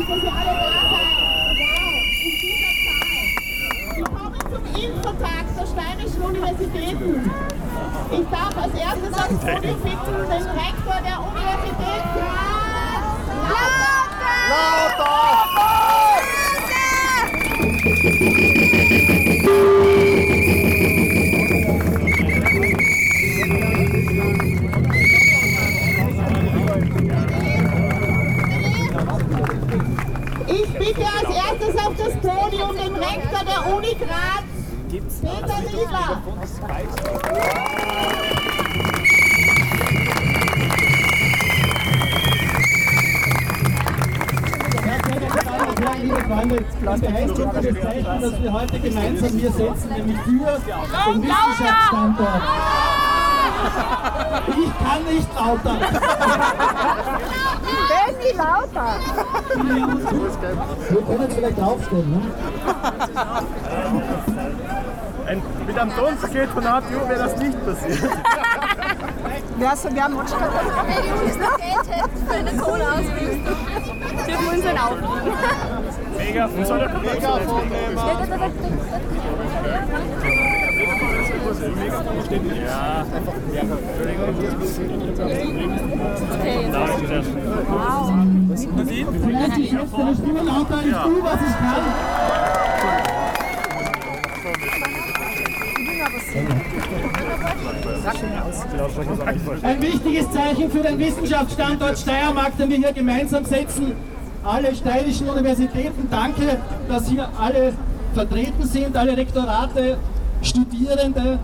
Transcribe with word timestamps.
ist, 0.00 0.08
dass 0.08 0.22
ihr 0.22 0.32
alle 0.32 0.52
da 0.54 0.70
seid. 0.90 1.58
Wow, 1.58 2.02
in 2.22 2.30
dieser 2.38 2.72
Zahl. 2.84 3.18
Willkommen 3.96 4.40
zum 4.52 4.64
Infotag 4.82 5.44
der 5.58 5.66
Steinischen 5.66 6.22
Universitäten. 6.22 7.30
Ich 8.12 8.26
darf 8.28 8.56
als 8.56 8.74
erstes 8.74 9.12
ans 9.18 9.40
Podium 9.40 9.77
Peter 35.20 35.60
Lieber. 35.70 36.22
Liebe 46.00 46.16
Freunde, 46.24 46.56
es 46.56 47.00
beeindruckendes 47.00 47.82
Zeichen, 47.82 48.20
dass 48.20 48.42
wir 48.42 48.52
heute 48.52 48.78
gemeinsam 48.80 49.30
hier 49.30 49.52
sitzen, 49.52 49.88
nämlich 49.88 50.18
für 50.18 50.30
den 50.30 51.22
Wissenschaftsstandort. 51.22 52.42
Ich 54.48 54.72
kann 54.78 55.04
nicht 55.04 55.34
lauter. 55.34 55.76
Benny 57.88 58.32
Lauter. 58.36 58.94
Wir 60.90 61.02
können 61.02 61.22
jetzt 61.22 61.34
vielleicht 61.34 61.58
draufstehen, 61.58 62.10
ne? 62.10 62.20
Ein, 65.28 65.42
mit 65.66 65.78
einem 65.78 65.94
Tonpaket 65.94 66.48
von 66.48 66.66
APU 66.66 67.06
wäre 67.06 67.18
das 67.18 67.36
nicht 67.36 67.66
passiert. 67.66 67.98
Ja, 69.60 69.74
so, 69.74 69.92
wir 69.92 70.04
haben 70.04 70.14
uns 70.14 70.30
schon 70.30 70.38
für 70.38 70.46
eine 72.32 72.52
Kohleausrüstung. 72.52 73.56
Dürfen 74.24 74.44
wir 74.44 74.52
uns 74.52 74.62
dann 74.62 74.78
auch. 74.78 74.96
Mega, 76.16 76.46
und 76.46 76.64
soll 76.64 76.78
der 76.78 76.88
Megafon 76.90 77.72
Ja, 82.64 83.64
Entschuldigung. 83.74 84.34
Vielleicht 89.24 89.58
ist 89.58 89.72
jetzt 89.72 89.92
deine 89.92 90.14
Stimme 90.14 90.42
lauter, 90.42 90.80
ich 90.84 90.92
tue, 90.92 91.22
was 91.24 91.40
ich 91.40 91.56
kann. 91.58 92.17
Ein 99.62 99.82
wichtiges 99.82 100.30
Zeichen 100.30 100.70
für 100.70 100.80
den 100.80 100.98
Wissenschaftsstandort 100.98 101.98
Steiermark, 101.98 102.56
den 102.58 102.68
wir 102.70 102.76
hier 102.76 102.92
gemeinsam 102.92 103.44
setzen. 103.44 103.92
Alle 104.44 104.74
steirischen 104.74 105.28
Universitäten, 105.28 106.08
danke, 106.10 106.58
dass 106.88 107.08
hier 107.08 107.28
alle 107.38 107.72
vertreten 108.14 108.66
sind, 108.66 108.96
alle 108.96 109.16
Rektorate, 109.16 109.98
Studierende, 110.42 111.38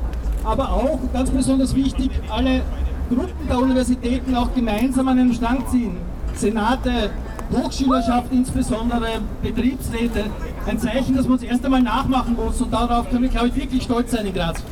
aber 0.44 0.68
auch, 0.70 0.98
ganz 1.12 1.30
besonders 1.30 1.74
wichtig, 1.74 2.10
alle 2.30 2.62
Gruppen 3.08 3.48
der 3.48 3.58
Universitäten 3.58 4.34
auch 4.34 4.54
gemeinsam 4.54 5.08
an 5.08 5.18
einen 5.18 5.34
Strang 5.34 5.66
ziehen. 5.70 5.96
Senate, 6.34 7.10
Hochschülerschaft 7.52 8.32
insbesondere, 8.32 9.20
Betriebsräte, 9.42 10.24
ein 10.66 10.78
Zeichen, 10.78 11.16
das 11.16 11.24
man 11.24 11.34
uns 11.34 11.42
erst 11.42 11.64
einmal 11.64 11.82
nachmachen 11.82 12.34
muss 12.34 12.60
und 12.60 12.72
darauf 12.72 13.08
können 13.10 13.22
wir, 13.22 13.30
glaube 13.30 13.48
ich, 13.48 13.56
wirklich 13.56 13.82
stolz 13.82 14.10
sein 14.10 14.26
in 14.26 14.34
Graz. 14.34 14.62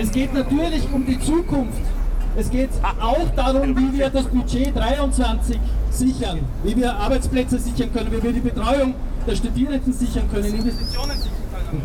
Es 0.00 0.12
geht 0.12 0.32
natürlich 0.32 0.88
um 0.92 1.04
die 1.04 1.18
Zukunft. 1.18 1.97
Es 2.38 2.48
geht 2.50 2.70
auch 3.00 3.28
darum, 3.34 3.76
wie 3.76 3.98
wir 3.98 4.10
das 4.10 4.26
Budget 4.26 4.76
23 4.76 5.58
sichern, 5.90 6.38
wie 6.62 6.76
wir 6.76 6.94
Arbeitsplätze 6.94 7.58
sichern 7.58 7.92
können, 7.92 8.12
wie 8.12 8.22
wir 8.22 8.32
die 8.32 8.38
Betreuung 8.38 8.94
der 9.26 9.34
Studierenden 9.34 9.92
sichern 9.92 10.22
können, 10.32 10.44
Investitionen 10.44 11.16
sichern 11.16 11.32
können. 11.68 11.82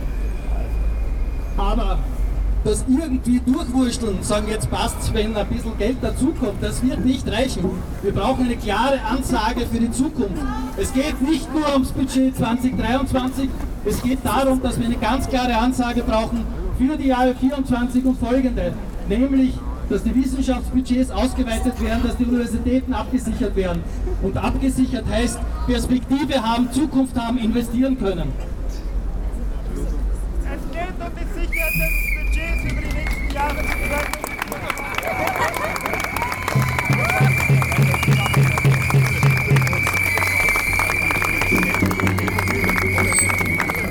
Aber 1.57 1.97
das 2.63 2.85
irgendwie 2.87 3.39
durchwurschteln, 3.39 4.21
sagen 4.21 4.47
jetzt 4.47 4.69
passt's, 4.69 5.11
wenn 5.11 5.35
ein 5.35 5.47
bisschen 5.47 5.75
Geld 5.79 5.97
dazukommt, 6.03 6.61
das 6.61 6.83
wird 6.83 7.03
nicht 7.03 7.27
reichen. 7.27 7.71
Wir 8.03 8.13
brauchen 8.13 8.45
eine 8.45 8.55
klare 8.55 9.01
Ansage 9.01 9.65
für 9.65 9.79
die 9.79 9.91
Zukunft. 9.91 10.43
Es 10.77 10.93
geht 10.93 11.19
nicht 11.19 11.51
nur 11.51 11.67
ums 11.73 11.89
Budget 11.89 12.37
2023, 12.37 13.49
es 13.85 14.03
geht 14.03 14.19
darum, 14.23 14.61
dass 14.61 14.79
wir 14.79 14.85
eine 14.85 14.97
ganz 14.97 15.27
klare 15.27 15.57
Ansage 15.57 16.03
brauchen 16.03 16.45
für 16.77 16.95
die 16.95 17.07
Jahre 17.07 17.33
24 17.33 18.05
und 18.05 18.19
folgende, 18.19 18.73
nämlich 19.09 19.55
dass 19.93 20.01
die 20.01 20.15
Wissenschaftsbudgets 20.15 21.11
ausgeweitet 21.11 21.79
werden, 21.79 22.01
dass 22.03 22.17
die 22.17 22.25
Universitäten 22.25 22.93
abgesichert 22.93 23.55
werden. 23.55 23.83
Und 24.23 24.35
abgesichert 24.37 25.05
heißt 25.07 25.37
Perspektive 25.67 26.41
haben, 26.41 26.71
Zukunft 26.71 27.15
haben, 27.15 27.37
investieren 27.37 27.99
können. 27.99 28.31
Es 30.45 30.61
geht 30.71 30.97
um 30.99 31.11
die 31.15 31.27
Sicherheit 31.39 31.73
des 31.77 31.93
Budgets 32.17 32.63
über 32.71 32.81
die 32.81 32.95
nächsten 32.95 33.35
Jahre 33.35 33.61
zu. 33.61 33.69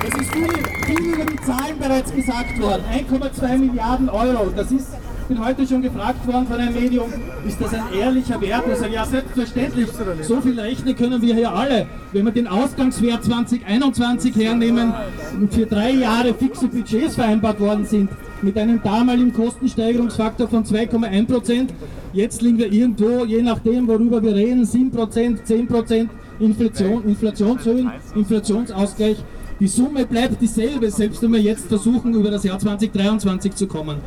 Es 0.05 0.15
ist 0.21 0.33
viel, 0.33 0.53
viel 0.85 1.15
über 1.15 1.25
die 1.27 1.37
Zahlen 1.37 1.79
bereits 1.79 2.13
gesagt 2.13 2.61
worden. 2.61 2.83
1,2 2.93 3.59
Milliarden 3.59 4.09
Euro. 4.09 4.51
Das 4.57 4.73
ist, 4.73 4.89
bin 5.35 5.45
heute 5.45 5.67
schon 5.67 5.81
gefragt 5.81 6.27
worden 6.27 6.47
von 6.47 6.57
einem 6.57 6.75
Medium, 6.75 7.11
ist 7.47 7.59
das 7.59 7.73
ein 7.73 7.85
ehrlicher 7.99 8.39
Wert? 8.41 8.65
Ich 8.71 8.79
sage, 8.79 8.93
ja, 8.93 9.07
selbstverständlich. 9.07 9.89
So 10.23 10.41
viel 10.43 10.61
rechnen 10.61 10.95
können 10.95 11.23
wir 11.23 11.35
hier 11.35 11.51
alle. 11.51 11.87
Wenn 12.13 12.27
wir 12.27 12.33
den 12.33 12.47
Ausgangswert 12.47 13.25
2021 13.25 14.37
hernehmen 14.37 14.93
und 15.41 15.55
für 15.55 15.65
drei 15.65 15.93
Jahre 15.93 16.35
fixe 16.35 16.69
Budgets 16.69 17.15
vereinbart 17.15 17.61
worden 17.61 17.87
sind, 17.87 18.11
mit 18.43 18.59
einem 18.59 18.83
damaligen 18.83 19.33
Kostensteigerungsfaktor 19.33 20.49
von 20.49 20.65
2,1 20.65 21.27
Prozent. 21.27 21.73
Jetzt 22.13 22.43
liegen 22.43 22.59
wir 22.59 22.71
irgendwo, 22.71 23.25
je 23.25 23.41
nachdem, 23.41 23.89
worüber 23.89 24.23
wir 24.23 24.35
reden, 24.35 24.67
7 24.67 24.91
Prozent, 24.91 25.47
10 25.47 25.67
Prozent 25.67 26.11
Inflation, 26.41 27.05
Inflationshöhen, 27.05 27.91
Inflationsausgleich. 28.15 29.17
Die 29.61 29.69
Summe 29.69 30.05
bleibt 30.05 30.43
dieselbe, 30.43 30.91
selbst 30.91 31.23
wenn 31.23 31.33
wir 31.33 31.41
jetzt 31.41 31.67
versuchen, 31.69 32.13
über 32.15 32.31
das 32.31 32.43
Jahr 32.43 32.59
2023 32.59 33.55
zu 33.55 33.69
kommen. 33.69 33.99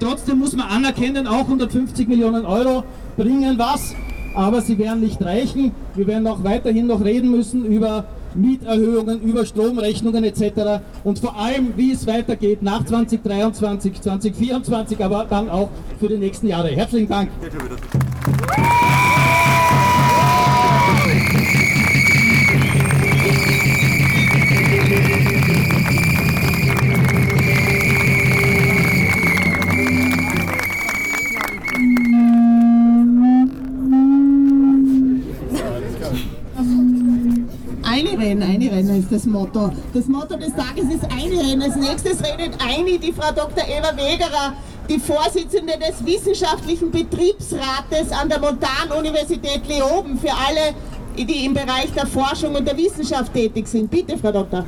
Trotzdem 0.00 0.38
muss 0.38 0.56
man 0.56 0.66
anerkennen, 0.66 1.26
auch 1.26 1.44
150 1.44 2.08
Millionen 2.08 2.46
Euro 2.46 2.84
bringen 3.18 3.58
was, 3.58 3.94
aber 4.34 4.62
sie 4.62 4.78
werden 4.78 5.00
nicht 5.00 5.22
reichen. 5.22 5.72
Wir 5.94 6.06
werden 6.06 6.26
auch 6.26 6.42
weiterhin 6.42 6.86
noch 6.86 7.04
reden 7.04 7.30
müssen 7.30 7.66
über 7.66 8.04
Mieterhöhungen, 8.34 9.20
über 9.20 9.44
Stromrechnungen 9.44 10.24
etc. 10.24 10.82
Und 11.04 11.18
vor 11.18 11.36
allem, 11.36 11.74
wie 11.76 11.92
es 11.92 12.06
weitergeht 12.06 12.62
nach 12.62 12.84
2023, 12.84 14.00
2024, 14.00 15.04
aber 15.04 15.26
dann 15.28 15.50
auch 15.50 15.68
für 15.98 16.08
die 16.08 16.16
nächsten 16.16 16.46
Jahre. 16.46 16.68
Herzlichen 16.68 17.08
Dank. 17.08 17.30
Ist 39.00 39.12
das 39.12 39.24
Motto. 39.24 39.70
Das 39.94 40.06
Motto 40.06 40.36
des 40.36 40.54
Tages 40.54 40.84
ist 40.94 41.04
eine 41.04 41.40
Rennen. 41.40 41.62
Als 41.62 41.76
nächstes 41.76 42.18
redet 42.22 42.54
eine, 42.62 42.98
die 42.98 43.12
Frau 43.12 43.32
Dr. 43.32 43.64
Eva 43.64 43.96
Wegerer, 43.96 44.52
die 44.88 44.98
Vorsitzende 44.98 45.74
des 45.78 46.04
Wissenschaftlichen 46.04 46.90
Betriebsrates 46.90 48.12
an 48.12 48.28
der 48.28 48.40
Montanuniversität 48.40 49.66
Leoben 49.66 50.18
für 50.18 50.32
alle, 50.32 50.74
die 51.16 51.46
im 51.46 51.54
Bereich 51.54 51.90
der 51.96 52.06
Forschung 52.06 52.54
und 52.54 52.66
der 52.66 52.76
Wissenschaft 52.76 53.32
tätig 53.32 53.66
sind. 53.66 53.90
Bitte, 53.90 54.18
Frau 54.18 54.32
Doktor. 54.32 54.64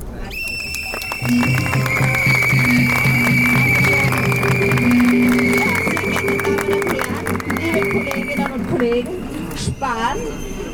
Sparen 9.57 10.19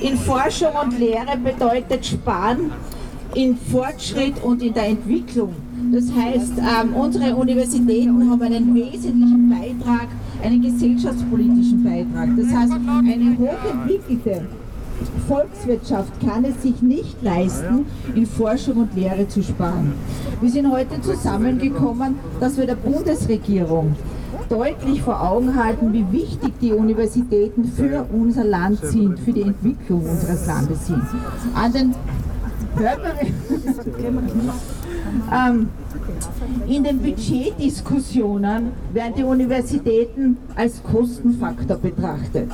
in 0.01 0.17
Forschung 0.17 0.73
und 0.83 0.99
Lehre 0.99 1.37
bedeutet 1.37 2.07
Sparen 2.07 2.73
in 3.35 3.57
Fortschritt 3.57 4.43
und 4.43 4.63
in 4.63 4.75
der 4.75 4.89
Entwicklung. 4.89 5.55
Das 5.93 6.05
heißt, 6.13 6.53
ähm, 6.59 6.95
unsere 6.95 7.35
Universitäten 7.35 8.31
haben 8.31 8.43
einen 8.43 8.75
wesentlichen 8.75 9.49
Beitrag, 9.49 10.09
einen 10.43 10.63
gesellschaftspolitischen 10.63 11.83
Beitrag. 11.83 12.29
Das 12.37 12.47
heißt, 12.47 12.73
eine 12.73 13.39
hochentwickelte 13.39 14.47
Volkswirtschaft 15.29 16.13
kann 16.27 16.45
es 16.45 16.63
sich 16.63 16.83
nicht 16.83 17.23
leisten, 17.23 17.87
in 18.15 18.27
Forschung 18.27 18.79
und 18.79 18.95
Lehre 18.95 19.29
zu 19.29 19.43
sparen. 19.43 19.93
Wir 20.41 20.51
sind 20.51 20.71
heute 20.71 21.01
zusammengekommen, 21.01 22.17
dass 22.41 22.57
wir 22.57 22.67
der 22.67 22.75
Bundesregierung 22.75 23.95
deutlich 24.49 25.03
vor 25.03 25.23
Augen 25.23 25.55
halten, 25.63 25.93
wie 25.93 26.11
wichtig 26.11 26.53
die 26.61 26.73
Universitäten 26.73 27.65
für 27.65 28.07
unser 28.13 28.45
Land 28.45 28.81
sind, 28.83 29.19
für 29.21 29.33
die 29.33 29.43
Entwicklung 29.43 30.01
unseres 30.01 30.47
Landes 30.47 30.87
sind. 30.87 31.03
An 31.55 31.73
den 31.73 31.95
ähm, 35.33 35.69
in 36.69 36.85
den 36.85 36.99
Budgetdiskussionen 36.99 38.73
werden 38.93 39.15
die 39.17 39.25
Universitäten 39.25 40.37
als 40.55 40.83
Kostenfaktor 40.83 41.77
betrachtet. 41.77 42.51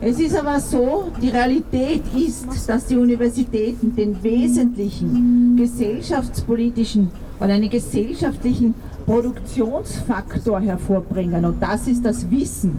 Es 0.00 0.18
ist 0.18 0.36
aber 0.36 0.58
so, 0.58 1.12
die 1.22 1.28
Realität 1.28 2.02
ist, 2.16 2.68
dass 2.68 2.86
die 2.86 2.96
Universitäten 2.96 3.94
den 3.94 4.20
wesentlichen 4.22 5.56
gesellschaftspolitischen 5.56 7.10
oder 7.38 7.54
einen 7.54 7.70
gesellschaftlichen 7.70 8.74
Produktionsfaktor 9.06 10.60
hervorbringen 10.60 11.44
und 11.44 11.62
das 11.62 11.86
ist 11.86 12.04
das 12.04 12.28
Wissen. 12.30 12.78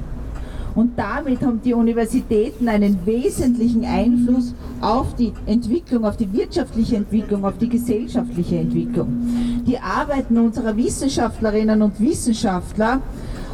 Und 0.75 0.97
damit 0.97 1.41
haben 1.41 1.61
die 1.63 1.73
Universitäten 1.73 2.67
einen 2.67 3.05
wesentlichen 3.05 3.85
Einfluss 3.85 4.53
auf 4.81 5.15
die 5.15 5.31
Entwicklung, 5.45 6.03
auf 6.05 6.17
die 6.17 6.31
wirtschaftliche 6.33 6.95
Entwicklung, 6.95 7.45
auf 7.45 7.57
die 7.57 7.69
gesellschaftliche 7.69 8.57
Entwicklung. 8.57 9.07
Die 9.67 9.77
Arbeiten 9.77 10.37
unserer 10.37 10.75
Wissenschaftlerinnen 10.75 11.81
und 11.81 11.99
Wissenschaftler 11.99 13.01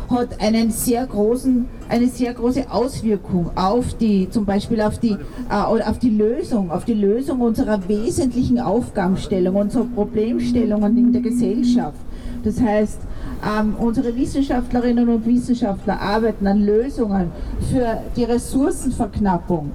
hat 0.10 0.42
einen 0.42 0.72
sehr 0.72 1.06
großen, 1.06 1.68
eine 1.88 2.08
sehr 2.08 2.34
große 2.34 2.72
Auswirkung 2.72 3.52
auf 3.56 3.94
die, 3.96 4.28
zum 4.30 4.46
Beispiel 4.46 4.82
auf 4.82 4.98
die, 4.98 5.12
äh, 5.50 5.54
auf 5.54 6.00
die 6.00 6.10
Lösung, 6.10 6.72
auf 6.72 6.86
die 6.86 6.96
Lösung 6.96 7.42
unserer 7.42 7.88
wesentlichen 7.88 8.60
Aufgabenstellung, 8.60 9.56
unserer 9.56 9.86
Problemstellungen 9.86 10.98
in 10.98 11.12
der 11.12 11.22
Gesellschaft. 11.22 12.00
Das 12.44 12.60
heißt, 12.60 13.00
ähm, 13.44 13.76
unsere 13.78 14.16
Wissenschaftlerinnen 14.16 15.08
und 15.08 15.26
Wissenschaftler 15.26 16.00
arbeiten 16.00 16.48
an 16.48 16.66
Lösungen 16.66 17.32
für 17.72 18.02
die 18.16 18.24
Ressourcenverknappung, 18.24 19.72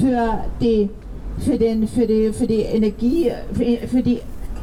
für 0.00 0.44
die, 0.60 0.90
für 1.38 1.58
den, 1.58 1.88
für 1.88 2.06
die, 2.06 2.32
für 2.32 2.46
die 2.46 2.62
Energie, 2.62 3.32
für, 3.52 3.88
für 3.88 4.02
die 4.02 4.20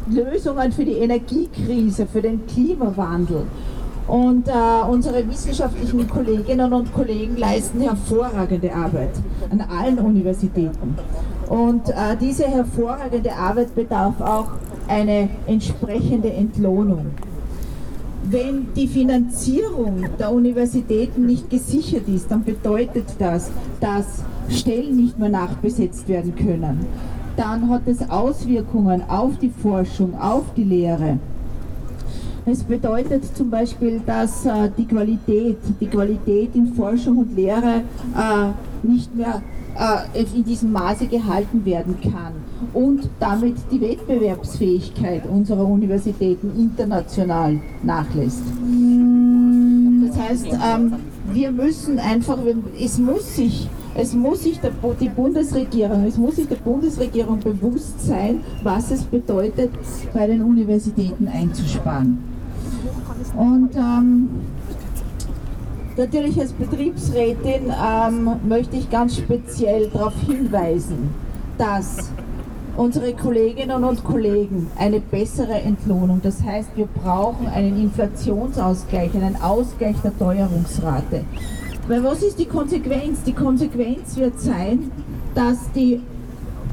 Lösungen 0.07 0.71
für 0.71 0.85
die 0.85 0.99
Energiekrise, 0.99 2.05
für 2.05 2.21
den 2.21 2.45
Klimawandel. 2.45 3.43
Und 4.07 4.47
äh, 4.47 4.51
unsere 4.87 5.27
wissenschaftlichen 5.27 6.07
Kolleginnen 6.07 6.71
und 6.71 6.93
Kollegen 6.93 7.37
leisten 7.37 7.81
hervorragende 7.81 8.71
Arbeit 8.71 9.09
an 9.49 9.61
allen 9.61 9.97
Universitäten. 9.97 10.95
Und 11.49 11.89
äh, 11.89 12.15
diese 12.21 12.45
hervorragende 12.45 13.33
Arbeit 13.33 13.73
bedarf 13.73 14.21
auch 14.21 14.49
eine 14.87 15.27
entsprechende 15.47 16.31
Entlohnung. 16.31 17.07
Wenn 18.35 18.73
die 18.73 18.89
Finanzierung 18.89 20.09
der 20.19 20.29
Universitäten 20.29 21.25
nicht 21.25 21.49
gesichert 21.49 22.05
ist, 22.09 22.29
dann 22.29 22.43
bedeutet 22.43 23.05
das, 23.17 23.49
dass 23.79 24.25
Stellen 24.49 24.97
nicht 24.97 25.17
mehr 25.17 25.29
nachbesetzt 25.29 26.05
werden 26.09 26.35
können. 26.35 26.85
Dann 27.37 27.69
hat 27.69 27.83
es 27.85 28.09
Auswirkungen 28.09 29.03
auf 29.07 29.37
die 29.37 29.49
Forschung, 29.49 30.19
auf 30.19 30.43
die 30.57 30.65
Lehre. 30.65 31.17
Es 32.45 32.61
bedeutet 32.61 33.23
zum 33.37 33.49
Beispiel, 33.49 34.01
dass 34.05 34.45
äh, 34.45 34.69
die 34.77 34.85
Qualität, 34.85 35.59
die 35.79 35.87
Qualität 35.87 36.53
in 36.55 36.73
Forschung 36.73 37.19
und 37.19 37.37
Lehre 37.37 37.83
äh, 38.17 38.85
nicht 38.85 39.15
mehr 39.15 39.43
äh, 39.79 40.23
in 40.37 40.43
diesem 40.43 40.73
Maße 40.73 41.07
gehalten 41.07 41.63
werden 41.63 41.95
kann 42.01 42.33
und 42.73 43.09
damit 43.19 43.55
die 43.71 43.81
Wettbewerbsfähigkeit 43.81 45.23
unserer 45.27 45.65
Universitäten 45.65 46.51
international 46.57 47.59
nachlässt. 47.83 48.43
Das 50.07 50.19
heißt, 50.19 50.47
ähm, 50.47 50.93
wir 51.33 51.51
müssen 51.51 51.99
einfach, 51.99 52.37
es 52.79 52.97
muss 52.97 53.35
sich 53.35 53.69
es 53.97 54.13
muss 54.13 54.43
sich 54.43 54.59
der, 54.59 54.71
die 54.99 55.07
Bundesregierung, 55.07 56.03
es 56.03 56.17
muss 56.17 56.35
sich 56.35 56.47
der 56.49 56.57
Bundesregierung 56.57 57.39
bewusst 57.39 58.05
sein, 58.05 58.41
was 58.61 58.91
es 58.91 59.03
bedeutet, 59.03 59.71
bei 60.13 60.27
den 60.27 60.43
Universitäten 60.43 61.29
einzusparen. 61.29 62.17
Und 63.37 63.69
ähm, 63.75 64.29
natürlich 65.95 66.37
als 66.41 66.51
Betriebsrätin 66.51 67.71
ähm, 67.71 68.31
möchte 68.47 68.75
ich 68.75 68.89
ganz 68.89 69.15
speziell 69.15 69.87
darauf 69.87 70.13
hinweisen, 70.27 71.09
dass 71.57 72.11
unsere 72.77 73.13
Kolleginnen 73.13 73.83
und 73.83 74.03
Kollegen 74.03 74.69
eine 74.77 74.99
bessere 74.99 75.61
Entlohnung, 75.61 76.19
das 76.21 76.43
heißt 76.43 76.69
wir 76.75 76.87
brauchen 76.87 77.47
einen 77.47 77.81
Inflationsausgleich, 77.81 79.13
einen 79.15 79.41
Ausgleich 79.41 79.95
der 80.03 80.17
Teuerungsrate. 80.17 81.23
Weil 81.87 82.03
was 82.03 82.23
ist 82.23 82.39
die 82.39 82.45
Konsequenz? 82.45 83.23
Die 83.23 83.33
Konsequenz 83.33 84.17
wird 84.17 84.39
sein, 84.39 84.91
dass 85.35 85.71
die 85.73 86.01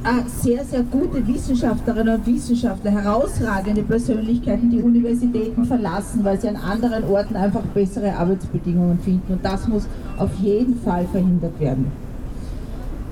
äh, 0.04 0.26
sehr, 0.26 0.64
sehr 0.64 0.82
gute 0.82 1.24
Wissenschaftlerinnen 1.26 2.16
und 2.16 2.26
Wissenschaftler, 2.26 2.90
herausragende 2.90 3.82
Persönlichkeiten 3.82 4.70
die 4.70 4.82
Universitäten 4.82 5.64
verlassen, 5.64 6.24
weil 6.24 6.40
sie 6.40 6.48
an 6.48 6.56
anderen 6.56 7.04
Orten 7.04 7.36
einfach 7.36 7.62
bessere 7.74 8.16
Arbeitsbedingungen 8.16 8.98
finden. 8.98 9.34
Und 9.34 9.44
das 9.44 9.68
muss 9.68 9.86
auf 10.16 10.30
jeden 10.40 10.80
Fall 10.80 11.06
verhindert 11.12 11.60
werden. 11.60 11.92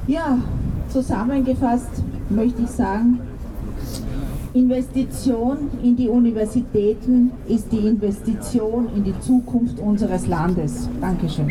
Ja, 0.07 0.39
zusammengefasst 0.89 2.03
möchte 2.31 2.63
ich 2.63 2.71
sagen, 2.71 3.21
Investition 4.53 5.71
in 5.83 5.97
die 5.97 6.09
Universitäten 6.09 7.31
ist 7.47 7.71
die 7.71 7.87
Investition 7.87 8.89
in 8.97 9.05
die 9.05 9.19
Zukunft 9.21 9.79
unseres 9.79 10.27
Landes. 10.27 10.89
Dankeschön. 11.01 11.49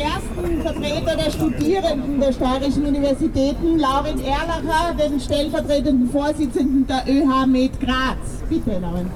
Ersten 0.00 0.62
Vertreter 0.62 1.16
der 1.16 1.30
Studierenden 1.30 2.20
der 2.20 2.32
Steirischen 2.32 2.86
Universitäten, 2.86 3.78
Laurin 3.78 4.18
Erlacher, 4.20 4.94
den 4.98 5.20
stellvertretenden 5.20 6.10
Vorsitzenden 6.10 6.86
der 6.86 7.04
ÖH 7.06 7.46
Med 7.46 7.78
Graz. 7.80 8.42
Bitte, 8.48 8.78
Laurin. 8.78 9.06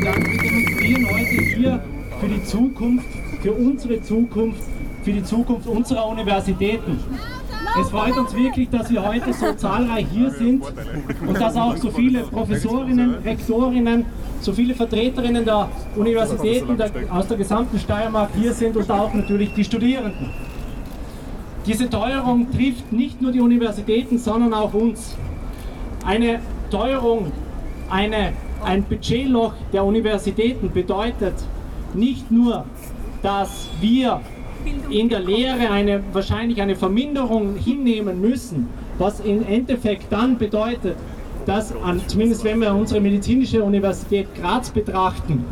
Wir 0.00 0.42
demonstrieren 0.42 1.06
heute 1.10 1.42
hier 1.56 1.84
für 2.20 2.28
die 2.28 2.44
Zukunft, 2.44 3.06
für 3.42 3.52
unsere 3.52 4.02
Zukunft, 4.02 4.62
für 5.02 5.12
die 5.12 5.24
Zukunft 5.24 5.66
unserer 5.66 6.06
Universitäten. 6.06 6.98
Es 7.78 7.90
freut 7.90 8.16
uns 8.16 8.34
wirklich, 8.34 8.68
dass 8.70 8.90
wir 8.90 9.04
heute 9.04 9.32
so 9.32 9.52
zahlreich 9.52 10.06
hier 10.12 10.30
sind 10.30 10.62
und 11.26 11.40
dass 11.40 11.56
auch 11.56 11.76
so 11.76 11.90
viele 11.90 12.22
Professorinnen, 12.22 13.16
Rektorinnen, 13.24 14.06
so 14.40 14.52
viele 14.52 14.74
Vertreterinnen 14.74 15.44
der 15.44 15.68
Universitäten 15.96 16.76
der, 16.76 16.90
aus 17.10 17.28
der 17.28 17.36
gesamten 17.36 17.78
Steiermark 17.78 18.30
hier 18.34 18.52
sind 18.52 18.76
und 18.76 18.90
auch 18.90 19.12
natürlich 19.14 19.52
die 19.54 19.64
Studierenden. 19.64 20.30
Diese 21.66 21.88
Teuerung 21.88 22.50
trifft 22.50 22.90
nicht 22.90 23.20
nur 23.20 23.32
die 23.32 23.40
Universitäten, 23.40 24.18
sondern 24.18 24.54
auch 24.54 24.72
uns. 24.72 25.14
Eine 26.04 26.40
Teuerung, 26.70 27.30
eine, 27.90 28.32
ein 28.64 28.82
Budgetloch 28.84 29.52
der 29.72 29.84
Universitäten 29.84 30.70
bedeutet 30.72 31.34
nicht 31.94 32.30
nur, 32.30 32.64
dass 33.22 33.68
wir 33.80 34.20
in 34.90 35.08
der 35.08 35.20
Lehre 35.20 35.70
eine, 35.70 36.02
wahrscheinlich 36.12 36.60
eine 36.60 36.76
Verminderung 36.76 37.56
hinnehmen 37.56 38.20
müssen, 38.20 38.68
was 38.98 39.20
im 39.20 39.46
Endeffekt 39.46 40.12
dann 40.12 40.38
bedeutet, 40.38 40.96
dass, 41.46 41.74
an, 41.82 42.00
zumindest 42.06 42.44
wenn 42.44 42.60
wir 42.60 42.74
unsere 42.74 43.00
medizinische 43.00 43.62
Universität 43.62 44.28
Graz 44.34 44.70
betrachten, 44.70 45.44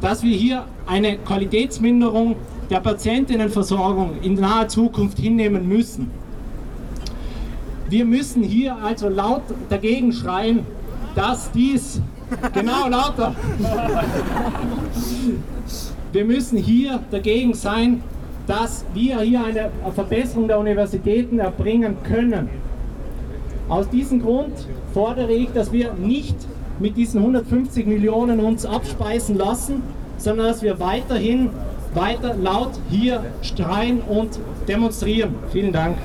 dass 0.00 0.22
wir 0.22 0.36
hier 0.36 0.64
eine 0.86 1.16
Qualitätsminderung 1.18 2.36
der 2.70 2.80
Patientinnenversorgung 2.80 4.20
in 4.22 4.34
naher 4.34 4.68
Zukunft 4.68 5.18
hinnehmen 5.18 5.66
müssen. 5.68 6.10
Wir 7.88 8.04
müssen 8.04 8.42
hier 8.42 8.76
also 8.76 9.08
laut 9.08 9.42
dagegen 9.70 10.12
schreien, 10.12 10.66
dass 11.14 11.50
dies 11.52 12.00
Genau, 12.52 12.88
lauter. 12.88 13.34
Wir 16.12 16.24
müssen 16.24 16.58
hier 16.58 17.00
dagegen 17.10 17.54
sein, 17.54 18.02
dass 18.46 18.84
wir 18.94 19.20
hier 19.20 19.44
eine 19.44 19.70
Verbesserung 19.94 20.48
der 20.48 20.58
Universitäten 20.58 21.38
erbringen 21.38 21.96
können. 22.02 22.48
Aus 23.68 23.88
diesem 23.90 24.22
Grund 24.22 24.54
fordere 24.94 25.32
ich, 25.32 25.50
dass 25.52 25.72
wir 25.72 25.92
nicht 25.94 26.36
mit 26.78 26.96
diesen 26.96 27.20
150 27.20 27.86
Millionen 27.86 28.40
uns 28.40 28.64
abspeisen 28.64 29.36
lassen, 29.36 29.82
sondern 30.18 30.46
dass 30.46 30.62
wir 30.62 30.78
weiterhin 30.78 31.50
weiter 31.94 32.34
laut 32.34 32.72
hier 32.90 33.24
schreien 33.42 34.00
und 34.02 34.38
demonstrieren. 34.68 35.34
Vielen 35.50 35.72
Dank. 35.72 35.96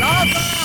Als 0.00 0.57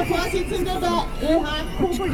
der 0.00 0.06
Vorsitzende 0.06 0.70
der 0.80 1.04
ÖH-Kuppel. 1.28 2.10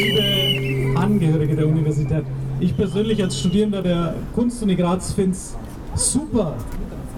liebe 0.00 0.98
Angehörige 0.98 1.56
der 1.56 1.66
Universität, 1.66 2.24
ich 2.60 2.76
persönlich 2.76 3.22
als 3.22 3.38
Studierender 3.40 3.82
der 3.82 4.14
Kunstuni 4.34 4.74
Graz 4.74 5.12
finde 5.12 5.32
es 5.32 5.56
super 5.94 6.54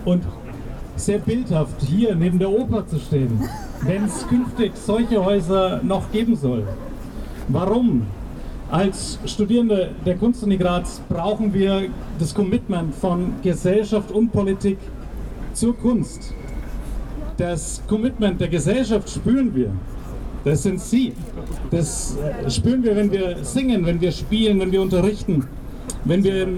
und 0.05 0.23
sehr 0.95 1.19
bildhaft, 1.19 1.83
hier 1.83 2.15
neben 2.15 2.39
der 2.39 2.51
Oper 2.51 2.87
zu 2.87 2.99
stehen, 3.01 3.41
wenn 3.83 4.05
es 4.05 4.27
künftig 4.29 4.73
solche 4.77 5.25
Häuser 5.25 5.81
noch 5.83 6.13
geben 6.13 6.37
soll. 6.37 6.63
Warum? 7.49 8.07
Als 8.71 9.21
Studierende 9.27 9.91
der 10.05 10.17
Kunstuni 10.17 10.57
Graz 10.57 11.01
brauchen 11.09 11.55
wir 11.55 11.89
das 12.19 12.35
Commitment 12.35 12.93
von 12.97 13.35
Gesellschaft 13.41 14.11
und 14.11 14.33
Politik 14.33 14.79
zur 15.53 15.77
Kunst. 15.77 16.35
Das 17.37 17.81
Commitment 17.87 18.41
der 18.41 18.49
Gesellschaft 18.49 19.09
spüren 19.09 19.55
wir. 19.55 19.71
Das 20.45 20.65
sind 20.65 20.81
Sie. 20.81 21.13
Das 21.71 22.17
äh, 22.17 22.51
spüren 22.51 22.83
wir, 22.83 22.97
wenn 22.97 23.13
wir 23.13 23.45
singen, 23.45 23.87
wenn 23.87 24.01
wir 24.01 24.11
spielen, 24.11 24.59
wenn 24.59 24.73
wir 24.73 24.83
unterrichten, 24.83 25.47
wenn 26.05 26.25
wir 26.25 26.49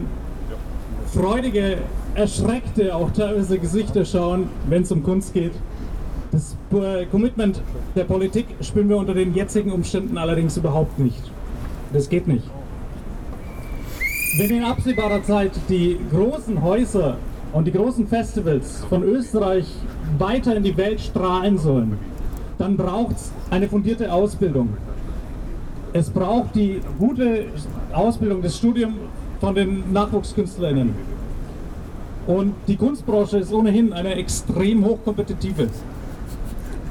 freudige, 1.12 1.76
erschreckte, 2.14 2.94
auch 2.94 3.10
teilweise 3.10 3.58
Gesichter 3.58 4.06
schauen, 4.06 4.48
wenn 4.66 4.82
es 4.82 4.92
um 4.92 5.02
Kunst 5.02 5.34
geht. 5.34 5.52
Das 6.32 6.56
Commitment 7.10 7.60
der 7.94 8.04
Politik 8.04 8.46
spüren 8.62 8.88
wir 8.88 8.96
unter 8.96 9.14
den 9.14 9.34
jetzigen 9.34 9.72
Umständen 9.72 10.16
allerdings 10.16 10.56
überhaupt 10.56 10.98
nicht. 10.98 11.22
Das 11.92 12.08
geht 12.08 12.28
nicht. 12.28 12.44
Wenn 14.36 14.50
in 14.50 14.64
absehbarer 14.64 15.22
Zeit 15.22 15.52
die 15.68 15.98
großen 16.10 16.62
Häuser 16.62 17.16
und 17.52 17.66
die 17.66 17.72
großen 17.72 18.06
Festivals 18.06 18.84
von 18.88 19.02
Österreich 19.02 19.66
weiter 20.18 20.54
in 20.54 20.62
die 20.62 20.76
Welt 20.76 21.00
strahlen 21.00 21.56
sollen, 21.58 21.98
dann 22.58 22.76
braucht 22.76 23.16
es 23.16 23.32
eine 23.50 23.68
fundierte 23.68 24.12
Ausbildung. 24.12 24.76
Es 25.92 26.10
braucht 26.10 26.54
die 26.54 26.80
gute 26.98 27.46
Ausbildung, 27.92 28.42
das 28.42 28.58
Studium 28.58 28.94
von 29.40 29.54
den 29.54 29.90
NachwuchskünstlerInnen. 29.92 30.94
Und 32.26 32.54
die 32.66 32.76
Kunstbranche 32.76 33.38
ist 33.38 33.52
ohnehin 33.52 33.94
eine 33.94 34.14
extrem 34.16 34.84
hochkompetitive. 34.84 35.68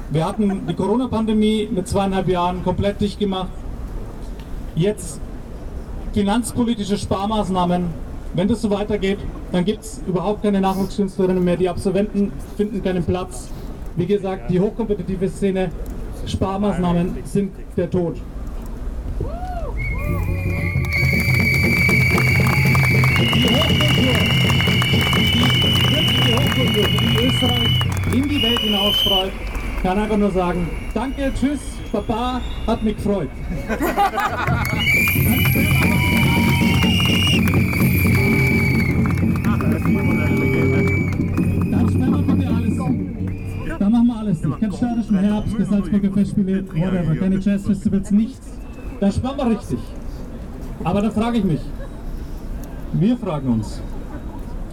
Wir 0.09 0.25
hatten 0.25 0.65
die 0.67 0.73
Corona-Pandemie 0.73 1.69
mit 1.71 1.87
zweieinhalb 1.87 2.27
Jahren 2.27 2.63
komplett 2.63 2.99
dicht 2.99 3.19
gemacht. 3.19 3.51
Jetzt 4.77 5.19
finanzpolitische 6.13 6.99
Sparmaßnahmen. 6.99 7.85
Wenn 8.35 8.47
das 8.47 8.61
so 8.61 8.69
weitergeht, 8.69 9.17
dann 9.51 9.65
gibt 9.65 9.83
es 9.83 10.01
überhaupt 10.07 10.43
keine 10.43 10.61
Nachwuchskünstlerinnen 10.61 11.43
mehr. 11.43 11.57
Die 11.57 11.67
Absolventen 11.67 12.31
finden 12.55 12.83
keinen 12.83 13.03
Platz. 13.03 13.49
Wie 13.95 14.05
gesagt, 14.05 14.51
die 14.51 14.59
hochkompetitive 14.59 15.29
Szene, 15.29 15.71
Sparmaßnahmen 16.27 17.17
sind 17.23 17.53
der 17.75 17.89
Tod. 17.89 18.17
Die 23.33 23.47
Hochkultur, 26.35 26.83
die 27.01 27.25
Österreich 27.25 27.79
in 28.13 28.29
die 28.29 28.43
Welt 28.43 28.59
hinausstrahlt, 28.59 29.31
kann 29.81 29.97
einfach 29.97 30.17
nur 30.17 30.31
sagen, 30.31 30.69
danke, 30.93 31.31
tschüss, 31.33 31.76
Papa, 31.91 32.41
hat 32.65 32.83
mich 32.83 32.95
gefreut. 32.95 33.29
Da 43.79 43.89
machen 43.89 44.07
wir 44.07 44.17
alles 44.17 44.43
nicht. 44.43 44.59
Kein 44.59 44.71
steirischen 44.73 45.17
Herbst, 45.19 45.57
keine 45.57 45.65
Salzburger 45.69 46.11
Festspiele, 46.11 46.67
whatever, 46.67 47.15
keine 47.15 47.37
Jazzfestivals, 47.37 48.11
nichts. 48.11 48.47
Da 48.99 49.11
sperren 49.11 49.37
wir 49.37 49.49
richtig. 49.51 49.79
Aber 50.83 51.01
da 51.01 51.11
frage 51.11 51.37
ich 51.37 51.43
mich, 51.43 51.61
wir 52.93 53.17
fragen 53.17 53.49
uns, 53.49 53.81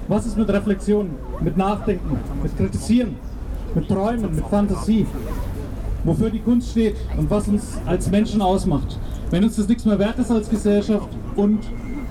was 0.09 0.27
ist 0.27 0.37
mit 0.37 0.49
Reflexion, 0.49 1.11
mit 1.41 1.57
Nachdenken, 1.57 2.19
mit 2.43 2.57
Kritisieren, 2.57 3.17
mit 3.75 3.89
Träumen, 3.89 4.35
mit 4.35 4.47
Fantasie? 4.47 5.07
Wofür 6.05 6.31
die 6.31 6.41
Kunst 6.41 6.71
steht 6.71 6.97
und 7.17 7.31
was 7.31 7.49
uns 7.49 7.79
als 7.87 8.11
Menschen 8.11 8.43
ausmacht. 8.43 8.99
Wenn 9.31 9.43
uns 9.43 9.57
das 9.57 9.69
nichts 9.69 9.85
mehr 9.85 9.99
wert 9.99 10.19
ist 10.19 10.31
als 10.31 10.49
Gesellschaft 10.49 11.09
und 11.35 11.61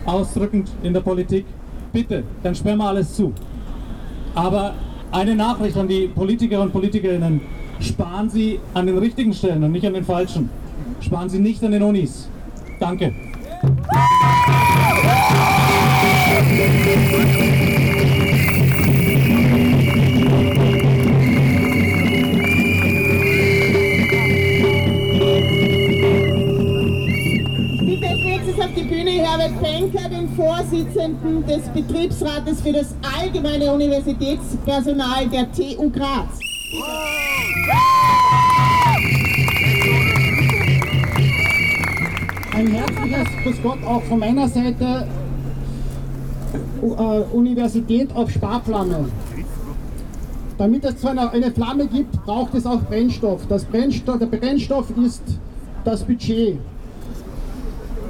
ausdrückend 0.06 0.70
in 0.82 0.94
der 0.94 1.02
Politik, 1.02 1.46
bitte, 1.92 2.24
dann 2.42 2.56
sperren 2.56 2.80
wir 2.80 2.88
alles 2.88 3.16
zu. 3.16 3.32
Aber 4.36 4.74
eine 5.12 5.36
Nachricht 5.36 5.78
an 5.78 5.88
die 5.88 6.08
Politiker 6.08 6.62
und 6.62 6.74
Politikerinnen, 6.74 7.42
sparen 7.80 8.30
Sie 8.30 8.60
an 8.74 8.88
den 8.88 8.98
richtigen 8.98 9.34
Stellen 9.34 9.64
und 9.64 9.72
nicht 9.72 9.86
an 9.86 9.94
den 9.94 10.04
falschen. 10.04 10.50
Sparen 11.00 11.30
Sie 11.30 11.40
nicht 11.40 11.64
an 11.64 11.72
den 11.72 11.84
Unis. 11.84 12.30
Danke. 12.80 13.14
Die 28.84 28.90
Bühne 28.90 29.12
Herbert 29.12 29.62
Benker, 29.62 30.10
den 30.10 30.30
Vorsitzenden 30.30 31.46
des 31.46 31.62
Betriebsrates 31.70 32.62
für 32.62 32.74
das 32.74 32.96
allgemeine 33.18 33.72
Universitätspersonal 33.72 35.28
der 35.30 35.52
TU 35.52 35.90
Graz. 35.90 36.40
Ein 42.56 42.68
herzliches 42.68 43.28
Grüß 43.44 43.64
Gott 43.64 43.84
auch 43.86 44.04
von 44.04 44.20
meiner 44.20 44.48
Seite. 44.48 45.08
Äh, 46.82 47.36
Universität 47.36 48.14
auf 48.16 48.30
Sparflamme. 48.32 49.10
Damit 50.58 50.86
es 50.86 51.02
so 51.02 51.08
eine, 51.08 51.32
eine 51.32 51.52
Flamme 51.52 51.88
gibt, 51.88 52.12
braucht 52.26 52.54
es 52.54 52.66
auch 52.66 52.82
Brennstoff. 52.82 53.42
Das 53.48 53.64
Brennstoff. 53.66 54.20
Der 54.20 54.26
Brennstoff 54.26 54.86
ist 54.98 55.24
das 55.84 56.04
Budget. 56.04 56.60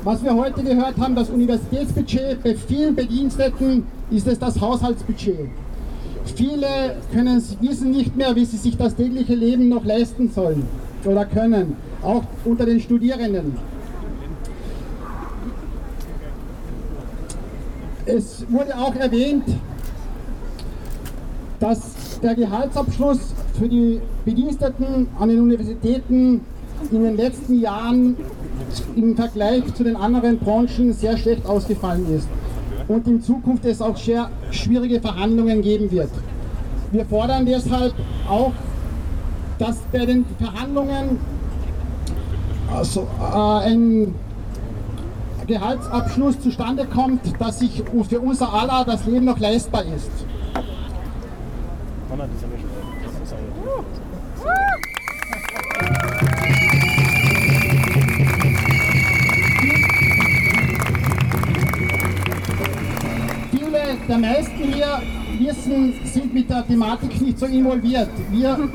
Was 0.03 0.21
wir 0.21 0.35
heute 0.35 0.63
gehört 0.63 0.97
haben, 0.97 1.15
das 1.15 1.29
Universitätsbudget, 1.29 2.43
bei 2.43 2.55
vielen 2.55 2.93
Bediensteten 2.93 3.87
ist 4.11 4.27
es 4.27 4.37
das 4.37 4.59
Haushaltsbudget. 4.59 5.47
Viele 6.35 6.97
können, 7.13 7.41
wissen 7.61 7.91
nicht 7.91 8.13
mehr, 8.13 8.35
wie 8.35 8.43
sie 8.43 8.57
sich 8.57 8.75
das 8.75 8.97
tägliche 8.97 9.33
Leben 9.33 9.69
noch 9.69 9.85
leisten 9.85 10.29
sollen 10.29 10.67
oder 11.05 11.23
können, 11.23 11.77
auch 12.01 12.23
unter 12.43 12.65
den 12.65 12.81
Studierenden. 12.81 13.55
Es 18.05 18.45
wurde 18.49 18.77
auch 18.77 18.95
erwähnt, 18.95 19.45
dass 21.61 22.19
der 22.21 22.35
Gehaltsabschluss 22.35 23.33
für 23.57 23.69
die 23.69 24.01
Bediensteten 24.25 25.07
an 25.17 25.29
den 25.29 25.39
Universitäten 25.39 26.41
in 26.91 27.03
den 27.03 27.15
letzten 27.15 27.61
Jahren 27.61 28.17
im 28.95 29.15
Vergleich 29.15 29.73
zu 29.73 29.83
den 29.83 29.95
anderen 29.95 30.39
Branchen 30.39 30.93
sehr 30.93 31.17
schlecht 31.17 31.45
ausgefallen 31.45 32.05
ist 32.15 32.27
und 32.87 33.07
in 33.07 33.21
Zukunft 33.21 33.65
es 33.65 33.81
auch 33.81 33.97
sehr 33.97 34.29
schwierige 34.51 34.99
Verhandlungen 34.99 35.61
geben 35.61 35.91
wird. 35.91 36.09
Wir 36.91 37.05
fordern 37.05 37.45
deshalb 37.45 37.93
auch, 38.29 38.51
dass 39.57 39.77
bei 39.91 40.05
den 40.05 40.25
Verhandlungen 40.39 41.19
also, 42.71 43.07
äh, 43.19 43.67
ein 43.67 44.15
Gehaltsabschluss 45.47 46.39
zustande 46.39 46.85
kommt, 46.85 47.21
dass 47.39 47.59
sich 47.59 47.83
für 48.09 48.19
unser 48.19 48.53
aller 48.53 48.85
das 48.85 49.05
Leben 49.05 49.25
noch 49.25 49.39
leistbar 49.39 49.83
ist. 49.83 50.11
Der 64.07 64.17
meisten 64.17 64.63
hier 64.73 65.01
wissen, 65.39 65.93
sind 66.05 66.33
mit 66.33 66.49
der 66.49 66.65
Thematik 66.65 67.21
nicht 67.21 67.39
so 67.39 67.45
involviert. 67.45 68.09
Wir, 68.31 68.69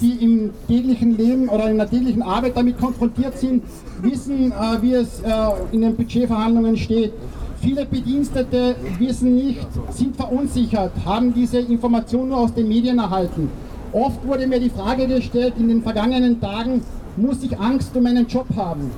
die 0.00 0.12
im 0.24 0.50
täglichen 0.68 1.16
Leben 1.16 1.48
oder 1.48 1.70
in 1.70 1.78
der 1.78 1.90
täglichen 1.90 2.22
Arbeit 2.22 2.56
damit 2.56 2.78
konfrontiert 2.78 3.36
sind, 3.38 3.64
wissen, 4.00 4.52
äh, 4.52 4.82
wie 4.82 4.92
es 4.94 5.20
äh, 5.20 5.32
in 5.72 5.80
den 5.80 5.96
Budgetverhandlungen 5.96 6.76
steht. 6.76 7.12
Viele 7.60 7.84
Bedienstete 7.86 8.76
wissen 8.98 9.34
nicht, 9.34 9.66
sind 9.90 10.14
verunsichert, 10.14 10.92
haben 11.04 11.34
diese 11.34 11.58
Information 11.58 12.28
nur 12.28 12.38
aus 12.38 12.54
den 12.54 12.68
Medien 12.68 12.98
erhalten. 12.98 13.50
Oft 13.92 14.24
wurde 14.24 14.46
mir 14.46 14.60
die 14.60 14.70
Frage 14.70 15.08
gestellt 15.08 15.54
in 15.58 15.68
den 15.68 15.82
vergangenen 15.82 16.40
Tagen, 16.40 16.82
muss 17.16 17.42
ich 17.42 17.58
Angst 17.58 17.96
um 17.96 18.04
meinen 18.04 18.28
Job 18.28 18.46
haben? 18.54 18.92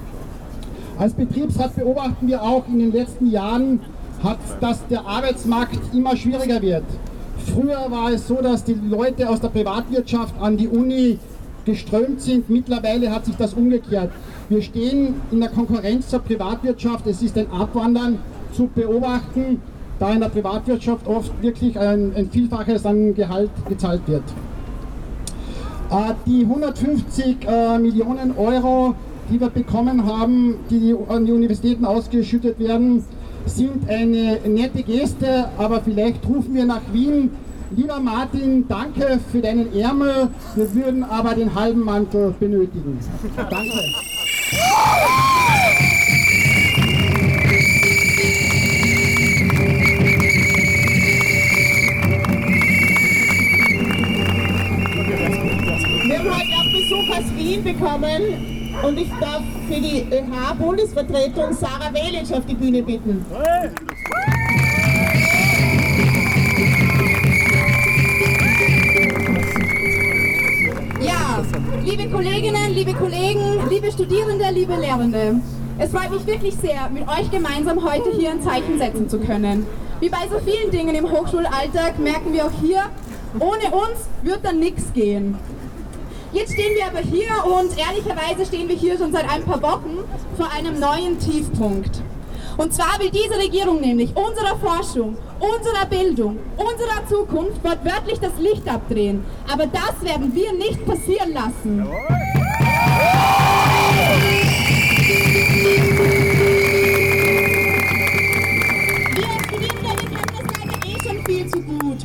Als 0.99 1.14
Betriebsrat 1.14 1.75
beobachten 1.75 2.28
wir 2.28 2.42
auch 2.42 2.68
in 2.68 2.80
den 2.80 2.92
letzten 2.92 3.30
Jahren, 3.30 3.80
hat, 4.23 4.39
dass 4.61 4.87
der 4.89 5.07
Arbeitsmarkt 5.07 5.95
immer 5.95 6.17
schwieriger 6.17 6.61
wird. 6.62 6.85
Früher 7.47 7.91
war 7.91 8.12
es 8.12 8.29
so, 8.29 8.37
dass 8.37 8.65
die 8.65 8.75
Leute 8.75 9.29
aus 9.29 9.41
der 9.41 9.49
Privatwirtschaft 9.49 10.35
an 10.41 10.57
die 10.57 10.69
Uni 10.69 11.19
geströmt 11.65 12.21
sind. 12.21 12.49
Mittlerweile 12.49 13.11
hat 13.11 13.27
sich 13.27 13.37
das 13.37 13.55
umgekehrt. 13.55 14.11
Wir 14.49 14.62
stehen 14.62 15.15
in 15.31 15.41
der 15.41 15.50
Konkurrenz 15.50 16.09
zur 16.09 16.21
Privatwirtschaft. 16.21 17.07
Es 17.07 17.23
ist 17.23 17.37
ein 17.39 17.50
Abwandern 17.50 18.19
zu 18.53 18.69
beobachten, 18.75 19.62
da 19.99 20.12
in 20.12 20.21
der 20.21 20.29
Privatwirtschaft 20.29 21.07
oft 21.07 21.31
wirklich 21.43 21.79
ein, 21.79 22.12
ein 22.17 22.31
Vielfaches 22.31 22.85
an 22.87 23.15
Gehalt 23.15 23.50
gezahlt 23.69 24.03
wird. 24.07 24.25
Äh, 25.91 26.15
Die 26.27 26.43
150 26.43 27.37
äh, 27.47 27.79
Millionen 27.79 28.37
Euro, 28.37 28.95
die 29.31 29.41
wir 29.41 29.50
bekommen 29.50 30.07
haben, 30.07 30.57
die 30.71 30.81
die 30.81 30.97
an 31.09 31.27
die 31.27 31.33
Universitäten 31.33 31.85
ausgeschüttet 31.85 32.59
werden, 32.59 33.05
sind 33.47 33.88
eine 33.88 34.38
nette 34.47 34.82
Geste, 34.82 35.49
aber 35.59 35.80
vielleicht 35.80 36.26
rufen 36.26 36.54
wir 36.54 36.64
nach 36.64 36.82
Wien. 36.92 37.30
Lieber 37.76 38.00
Martin, 38.00 38.66
danke 38.66 39.20
für 39.30 39.40
deinen 39.40 39.73
Ärmel, 39.75 40.28
wir 40.56 40.75
würden 40.75 41.04
aber 41.04 41.35
den 41.35 41.54
halben 41.54 41.80
Mantel 41.80 42.35
benötigen. 42.40 42.99
Danke. 43.37 43.61
Wir 56.06 56.18
haben 56.18 56.28
heute 56.28 56.54
auch 56.56 56.73
Besuch 56.73 57.16
aus 57.16 57.37
Wien 57.37 57.62
bekommen 57.62 58.50
und 58.82 58.99
ich 58.99 59.10
darf 59.20 59.42
für 59.68 59.80
die 59.80 60.06
ÖH-Bundesvertretung 60.10 61.52
Sarah 61.52 61.92
Welic 61.92 62.32
auf 62.32 62.46
die 62.46 62.54
Bühne 62.54 62.82
bitten. 62.82 63.25
Ja, 71.00 71.42
liebe 71.84 72.08
Kolleginnen, 72.08 72.75
liebe 72.75 72.94
Kollegen, 72.94 73.68
liebe 73.68 73.92
Studierende, 73.92 74.44
liebe 74.52 74.76
Lehrende. 74.76 75.40
Es 75.78 75.90
freut 75.90 76.10
mich 76.10 76.26
wirklich 76.26 76.54
sehr, 76.56 76.88
mit 76.90 77.08
euch 77.08 77.30
gemeinsam 77.30 77.82
heute 77.82 78.10
hier 78.16 78.30
ein 78.30 78.42
Zeichen 78.42 78.78
setzen 78.78 79.08
zu 79.08 79.18
können. 79.18 79.66
Wie 80.00 80.08
bei 80.08 80.28
so 80.30 80.38
vielen 80.38 80.70
Dingen 80.70 80.94
im 80.94 81.10
Hochschulalltag 81.10 81.99
merken 81.99 82.32
wir 82.32 82.46
auch 82.46 82.60
hier, 82.60 82.84
ohne 83.38 83.75
uns 83.75 84.08
wird 84.22 84.44
dann 84.44 84.58
nichts 84.58 84.92
gehen. 84.92 85.37
Jetzt 86.32 86.52
stehen 86.52 86.76
wir 86.76 86.87
aber 86.87 87.00
hier 87.00 87.28
und 87.44 87.76
ehrlicherweise 87.76 88.46
stehen 88.46 88.68
wir 88.68 88.76
hier 88.76 88.96
schon 88.96 89.12
seit 89.12 89.28
ein 89.28 89.42
paar 89.42 89.60
Wochen 89.62 89.99
vor 90.37 90.49
einem 90.52 90.78
neuen 90.78 91.18
Tiefpunkt. 91.18 92.02
Und 92.56 92.73
zwar 92.73 93.00
will 93.00 93.10
diese 93.10 93.36
Regierung 93.36 93.80
nämlich 93.80 94.14
unserer 94.14 94.56
Forschung, 94.56 95.16
unserer 95.40 95.86
Bildung, 95.86 96.38
unserer 96.56 97.06
Zukunft 97.08 97.64
wortwörtlich 97.64 98.21
das 98.21 98.32
Licht 98.38 98.69
abdrehen. 98.69 99.25
Aber 99.50 99.66
das 99.66 100.04
werden 100.04 100.32
wir 100.34 100.52
nicht 100.52 100.84
passieren 100.86 101.32
lassen. 101.32 101.88
Wir 101.88 102.20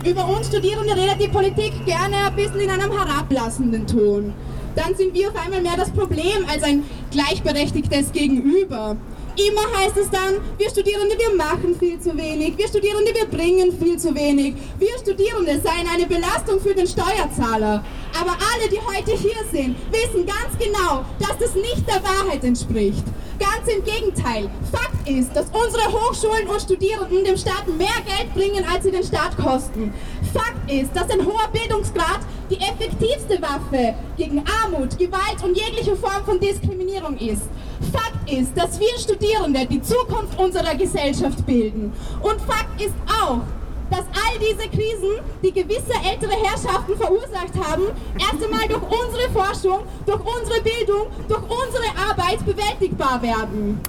Über 0.06 0.28
uns 0.28 0.48
Studierende 0.48 0.96
redet 0.96 1.20
die 1.20 1.28
Politik 1.28 1.74
gerne 1.84 2.28
ein 2.28 2.36
bisschen 2.36 2.60
in 2.60 2.70
einem 2.70 2.92
herablassenden 2.92 3.88
Ton. 3.88 4.36
Dann 4.76 4.96
sind 4.96 5.16
wir 5.16 5.30
auf 5.30 5.36
einmal 5.36 5.62
mehr 5.64 5.78
das 5.78 5.90
Problem 5.90 6.46
als 6.48 6.62
ein 6.62 6.84
gleichberechtigtes 7.10 8.12
Gegenüber. 8.12 8.98
Immer 9.36 9.80
heißt 9.80 9.98
es 9.98 10.12
dann, 10.12 10.36
wir 10.60 10.70
Studierende, 10.70 11.18
wir 11.18 11.36
machen 11.36 11.76
viel 11.80 12.00
zu 12.00 12.16
wenig, 12.16 12.56
wir 12.56 12.68
Studierende, 12.68 13.16
wir 13.16 13.26
bringen 13.26 13.76
viel 13.82 13.98
zu 13.98 14.14
wenig, 14.14 14.54
wir 14.78 14.96
Studierende 15.00 15.60
seien 15.60 15.88
eine 15.92 16.06
Belastung 16.06 16.60
für 16.62 16.76
den 16.76 16.86
Steuerzahler. 16.86 17.84
Aber 18.22 18.38
alle, 18.54 18.70
die 18.70 18.80
heute 18.80 19.12
hier 19.20 19.44
sind, 19.52 19.76
wissen 19.92 20.28
ganz 20.28 20.56
genau, 20.60 21.04
dass 21.20 21.40
das 21.40 21.56
nicht 21.56 21.88
der 21.88 22.04
Wahrheit 22.04 22.44
entspricht. 22.44 23.04
Ganz 23.40 23.68
im 23.68 23.84
Gegenteil. 23.84 24.50
Fakt 24.72 25.08
ist, 25.08 25.36
dass 25.36 25.46
unsere 25.52 25.92
Hochschulen 25.92 26.48
und 26.48 26.62
Studierenden 26.62 27.24
dem 27.24 27.38
Staat 27.38 27.68
mehr 27.68 27.88
Geld 28.06 28.34
bringen, 28.34 28.66
als 28.72 28.84
sie 28.84 28.92
den 28.92 29.04
Staat 29.04 29.38
kosten. 29.38 29.94
Fakt 30.34 30.72
ist, 30.72 30.96
dass 30.96 31.10
ein 31.10 31.26
hoher 31.26 31.48
Bildungsgrad 31.52 32.20
die 32.50 32.58
effektivste 32.58 33.42
Waffe 33.42 33.96
gegen 34.18 34.44
Armut, 34.64 34.98
Gewalt 34.98 35.44
und 35.44 35.58
jegliche 35.58 35.96
Form 35.96 36.24
von 36.26 36.40
Diskriminierung 36.40 37.18
ist. 37.18 37.44
Fakt 37.92 38.32
ist, 38.32 38.56
dass 38.56 38.80
wir 38.80 38.98
Studierende 39.00 39.66
die 39.66 39.82
Zukunft 39.82 40.38
unserer 40.40 40.76
Gesellschaft 40.76 41.46
bilden. 41.46 41.94
Und 42.22 42.40
Fakt 42.42 42.82
ist 42.82 42.94
auch, 43.08 43.42
dass 43.90 44.02
all 44.02 44.40
diese 44.40 44.68
Krisen, 44.70 45.20
die 45.44 45.52
gewisse 45.52 45.94
ältere 46.04 46.34
Herrschaften 46.34 46.96
verursacht 46.98 47.54
haben, 47.64 47.84
erst 48.20 48.44
einmal 48.44 48.68
durch 48.68 48.82
unsere 48.84 49.30
Forschung, 49.32 49.80
durch 50.06 50.20
unsere 50.20 50.62
Bildung, 50.62 51.08
durch 51.28 51.44
unsere 51.44 51.86
Arbeit 52.10 52.46
bewältigbar 52.46 53.22
werden. 53.22 53.82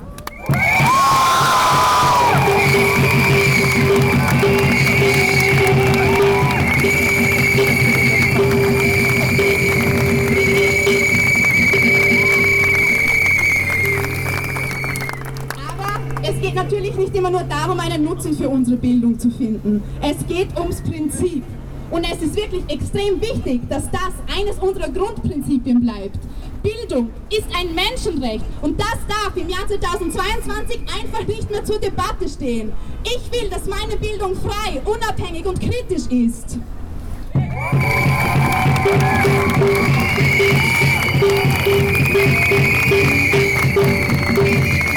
Immer 17.16 17.31
nur 17.31 17.44
darum, 17.44 17.81
einen 17.81 18.05
Nutzen 18.05 18.37
für 18.37 18.48
unsere 18.48 18.76
Bildung 18.76 19.18
zu 19.18 19.31
finden. 19.31 19.83
Es 20.02 20.26
geht 20.26 20.48
ums 20.59 20.81
Prinzip. 20.83 21.42
Und 21.90 22.05
es 22.05 22.20
ist 22.20 22.37
wirklich 22.37 22.64
extrem 22.68 23.20
wichtig, 23.20 23.61
dass 23.68 23.85
das 23.90 24.12
eines 24.37 24.59
unserer 24.59 24.88
Grundprinzipien 24.88 25.81
bleibt. 25.81 26.18
Bildung 26.62 27.11
ist 27.31 27.46
ein 27.57 27.74
Menschenrecht 27.74 28.44
und 28.61 28.79
das 28.79 28.98
darf 29.09 29.37
im 29.37 29.48
Jahr 29.48 29.66
2022 29.68 30.81
einfach 30.81 31.26
nicht 31.26 31.48
mehr 31.48 31.64
zur 31.64 31.79
Debatte 31.79 32.29
stehen. 32.29 32.72
Ich 33.05 33.31
will, 33.33 33.48
dass 33.48 33.66
meine 33.66 33.96
Bildung 33.96 34.35
frei, 34.35 34.83
unabhängig 34.85 35.46
und 35.46 35.61
kritisch 35.61 36.07
ist. 36.11 36.59
Aber 44.29 44.96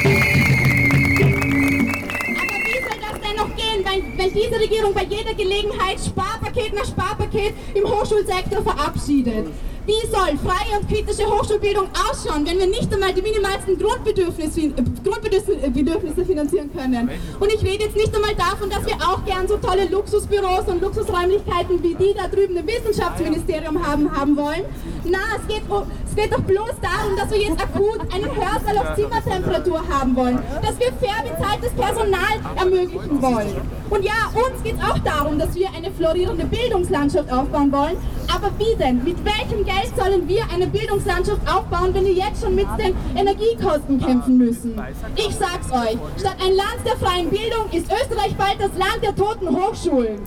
wenn, 4.30 4.42
diese 4.42 4.60
Regierung 4.60 4.94
bei 4.94 5.04
jeder 5.04 5.34
Gelegenheit 5.34 6.00
Sparpaket 6.00 6.74
nach 6.74 6.86
Sparpaket 6.86 7.54
im 7.74 7.84
Hochschulsektor 7.86 8.62
verabschiedet? 8.62 9.48
Wie 9.86 10.08
soll 10.08 10.38
freie 10.38 10.80
und 10.80 10.88
kritische 10.88 11.26
Hochschulbildung 11.26 11.88
ausschauen, 11.88 12.46
wenn 12.46 12.60
wir 12.60 12.68
nicht 12.68 12.94
einmal 12.94 13.12
die 13.12 13.24
minimalsten 13.24 13.80
Grundbedürfnisse, 13.80 14.62
äh, 14.62 14.74
Grundbedürfnisse 15.04 15.66
äh, 15.66 15.70
Bedürfnisse 15.72 16.26
finanzieren 16.26 16.70
können? 16.76 17.10
Und 17.40 17.52
ich 17.52 17.64
rede 17.64 17.86
jetzt 17.86 17.96
nicht 17.96 18.14
einmal 18.16 18.36
davon, 18.36 18.70
dass 18.70 18.86
wir 18.86 18.96
auch 18.98 19.26
gern 19.26 19.48
so 19.48 19.58
tolle 19.58 19.86
Luxusbüros 19.86 20.68
und 20.68 20.84
Luxusräumlichkeiten 20.84 21.82
wie 21.82 21.96
die 21.96 22.14
da 22.16 22.28
drüben 22.28 22.58
im 22.58 22.68
Wissenschaftsministerium 22.68 23.84
haben, 23.84 24.16
haben 24.16 24.38
wollen. 24.38 24.64
Na, 25.06 25.18
es 25.38 25.48
geht, 25.48 25.64
es 26.10 26.16
geht 26.16 26.34
doch 26.34 26.42
bloß 26.42 26.74
darum, 26.82 27.16
dass 27.16 27.30
wir 27.30 27.40
jetzt 27.40 27.62
akut 27.62 28.00
einen 28.14 28.36
Hörsaal 28.36 28.78
auf 28.78 28.96
Zimmertemperatur 28.96 29.82
haben 29.88 30.16
wollen, 30.16 30.40
dass 30.62 30.80
wir 30.80 30.92
fair 30.94 31.24
bezahltes 31.24 31.72
Personal 31.72 32.40
ermöglichen 32.58 33.22
wollen. 33.22 33.62
Und 33.90 34.04
ja, 34.04 34.30
uns 34.34 34.64
geht 34.64 34.76
es 34.76 34.84
auch 34.84 34.98
darum, 35.00 35.38
dass 35.38 35.56
wir 35.56 35.70
eine 35.76 35.92
florierende 35.92 36.46
Bildungslandschaft 36.46 37.32
aufbauen 37.32 37.72
wollen. 37.72 37.98
Aber 38.34 38.52
wie 38.58 38.76
denn? 38.76 39.04
Mit 39.04 39.18
welchem 39.24 39.66
Geld 39.66 39.92
sollen 39.98 40.28
wir 40.28 40.44
eine 40.54 40.68
Bildungslandschaft 40.68 41.42
aufbauen, 41.52 41.94
wenn 41.94 42.06
wir 42.06 42.14
jetzt 42.14 42.44
schon 42.44 42.56
mit 42.56 42.68
den 42.78 42.96
Energiekosten 43.16 44.00
kämpfen 44.00 44.38
müssen? 44.38 44.80
Ich 45.16 45.36
sag's 45.36 45.72
euch, 45.72 45.98
statt 46.20 46.38
ein 46.44 46.56
Land 46.56 46.80
der 46.86 46.98
freien 46.98 47.30
Bildung 47.30 47.70
ist 47.72 47.92
Österreich 47.92 48.36
bald 48.36 48.58
das 48.60 48.72
Land 48.78 49.00
der 49.04 49.16
toten 49.16 49.50
Hochschulen. 49.56 50.20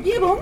Regierung, 0.00 0.38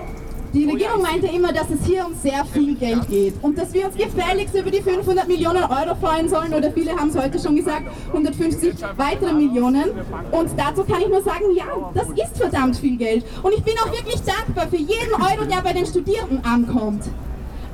die 0.53 0.65
Regierung 0.65 1.01
meinte 1.01 1.27
immer, 1.27 1.51
dass 1.51 1.69
es 1.69 1.85
hier 1.85 2.05
um 2.05 2.13
sehr 2.13 2.45
viel 2.45 2.75
Geld 2.75 3.09
geht 3.09 3.33
und 3.41 3.57
dass 3.57 3.73
wir 3.73 3.87
uns 3.87 3.95
gefälligst 3.97 4.55
über 4.55 4.71
die 4.71 4.81
500 4.81 5.27
Millionen 5.27 5.63
Euro 5.63 5.95
freuen 5.95 6.29
sollen 6.29 6.53
oder 6.53 6.71
viele 6.71 6.95
haben 6.95 7.09
es 7.09 7.17
heute 7.17 7.37
schon 7.37 7.57
gesagt, 7.57 7.83
150 8.07 8.73
weitere 8.95 9.33
Millionen. 9.33 9.91
Und 10.31 10.49
dazu 10.55 10.85
kann 10.85 11.01
ich 11.01 11.09
nur 11.09 11.21
sagen, 11.21 11.53
ja, 11.53 11.65
das 11.93 12.07
ist 12.07 12.37
verdammt 12.37 12.77
viel 12.77 12.95
Geld. 12.95 13.25
Und 13.43 13.53
ich 13.53 13.61
bin 13.63 13.73
auch 13.83 13.91
wirklich 13.91 14.21
dankbar 14.21 14.67
für 14.69 14.77
jeden 14.77 15.13
Euro, 15.13 15.45
der 15.45 15.61
bei 15.61 15.73
den 15.73 15.85
Studierenden 15.85 16.43
ankommt. 16.45 17.03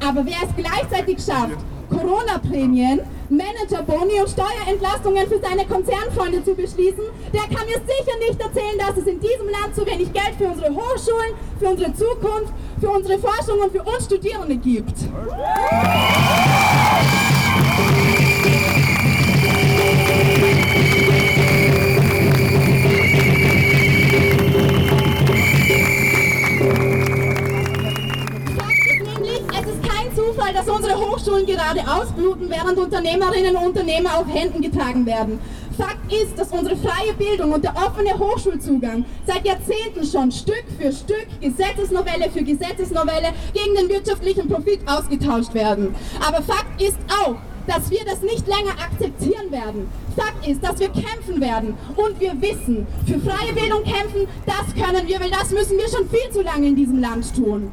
Aber 0.04 0.26
wer 0.26 0.38
es 0.44 0.56
gleichzeitig 0.58 1.20
schafft, 1.24 1.60
Corona-Prämien, 1.92 3.02
Managerboni 3.30 4.20
und 4.22 4.30
Steuerentlastungen 4.30 5.28
für 5.28 5.40
seine 5.40 5.66
Konzernfreunde 5.66 6.44
zu 6.44 6.54
beschließen, 6.54 7.04
der 7.34 7.42
kann 7.42 7.66
mir 7.66 7.82
sicher 7.82 8.18
nicht 8.20 8.40
erzählen, 8.40 8.78
dass 8.78 8.98
es 8.98 9.08
in 9.08 9.20
diesem 9.20 9.50
Land 9.50 9.76
zu 9.76 9.86
wenig 9.86 10.14
Geld 10.14 10.36
für 10.38 10.48
unsere 10.48 10.70
Hochschulen, 10.70 11.34
für 11.60 11.70
unsere 11.70 11.94
Zukunft, 11.94 12.54
für 12.80 12.90
unsere 12.90 13.20
Forschung 13.20 13.60
und 13.62 13.72
für 13.72 13.84
uns 13.84 14.06
Studierende 14.06 14.58
gibt. 14.58 14.94
Zufall, 30.46 30.54
dass 30.54 30.70
unsere 30.70 30.96
Hochschulen 31.00 31.46
gerade 31.46 31.82
ausbluten, 31.82 32.50
während 32.50 32.78
Unternehmerinnen 32.78 33.56
und 33.56 33.68
Unternehmer 33.68 34.20
auf 34.20 34.28
Händen 34.32 34.62
getragen 34.62 35.06
werden. 35.06 35.40
Fakt 35.78 36.12
ist, 36.12 36.38
dass 36.38 36.50
unsere 36.52 36.76
freie 36.78 37.14
Bildung 37.14 37.52
und 37.52 37.64
der 37.64 37.74
offene 37.76 38.18
Hochschulzugang 38.18 39.06
seit 39.26 39.46
Jahrzehnten 39.46 40.06
schon 40.06 40.32
Stück 40.32 40.64
für 40.80 40.92
Stück, 40.92 41.28
Gesetzesnovelle 41.42 42.30
für 42.30 42.44
Gesetzesnovelle 42.44 43.34
gegen 43.54 43.76
den 43.76 43.90
wirtschaftlichen 43.90 44.48
Profit 44.48 44.82
ausgetauscht 44.88 45.54
werden. 45.54 45.96
Aber 46.26 46.42
Fakt 46.44 46.82
ist 46.82 46.98
auch, 47.26 47.36
dass 47.68 47.90
wir 47.90 48.06
das 48.06 48.22
nicht 48.22 48.48
länger 48.48 48.74
akzeptieren 48.80 49.52
werden. 49.52 49.90
Fakt 50.16 50.48
ist, 50.48 50.64
dass 50.64 50.80
wir 50.80 50.90
kämpfen 50.90 51.42
werden 51.42 51.74
und 51.96 52.20
wir 52.20 52.40
wissen, 52.40 52.86
für 53.08 53.20
freie 53.20 53.54
Bildung 53.54 53.84
kämpfen, 53.84 54.28
das 54.46 54.74
können 54.76 55.08
wir, 55.08 55.20
weil 55.20 55.32
das 55.32 55.50
müssen 55.50 55.78
wir 55.78 55.90
schon 55.90 56.08
viel 56.08 56.32
zu 56.32 56.44
lange 56.44 56.68
in 56.68 56.76
diesem 56.76 57.00
Land 57.00 57.36
tun. 57.36 57.72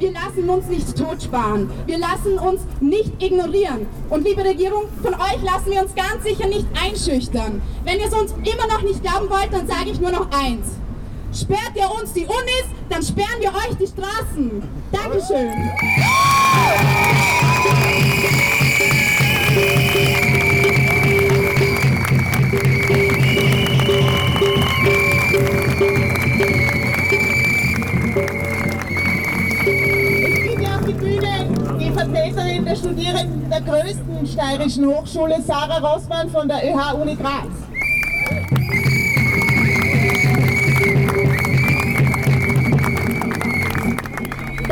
Wir 0.00 0.12
lassen 0.12 0.48
uns 0.48 0.66
nicht 0.66 0.96
totsparen. 0.96 1.70
Wir 1.86 1.98
lassen 1.98 2.38
uns 2.38 2.62
nicht 2.80 3.22
ignorieren. 3.22 3.86
Und 4.08 4.24
liebe 4.24 4.42
Regierung, 4.42 4.84
von 5.02 5.12
euch 5.14 5.42
lassen 5.42 5.70
wir 5.70 5.82
uns 5.82 5.94
ganz 5.94 6.24
sicher 6.24 6.48
nicht 6.48 6.66
einschüchtern. 6.74 7.60
Wenn 7.84 8.00
ihr 8.00 8.06
es 8.06 8.14
uns 8.14 8.32
immer 8.32 8.66
noch 8.66 8.82
nicht 8.82 9.02
glauben 9.02 9.28
wollt, 9.28 9.52
dann 9.52 9.66
sage 9.68 9.90
ich 9.90 10.00
nur 10.00 10.10
noch 10.10 10.30
eins. 10.32 10.68
Sperrt 11.32 11.72
ihr 11.74 11.90
uns 11.90 12.14
die 12.14 12.24
Unis, 12.24 12.64
dann 12.88 13.02
sperren 13.02 13.40
wir 13.40 13.50
euch 13.50 13.76
die 13.78 13.86
Straßen. 13.86 14.62
Dankeschön. 14.90 15.52
Vertreterin 32.00 32.64
der 32.64 32.76
Studierenden 32.76 33.50
der 33.50 33.60
größten 33.60 34.26
steirischen 34.26 34.86
Hochschule, 34.86 35.36
Sarah 35.42 35.78
Rossmann 35.78 36.30
von 36.30 36.48
der 36.48 36.64
ÖH 36.64 36.94
Uni 36.94 37.14
Graz. 37.14 37.69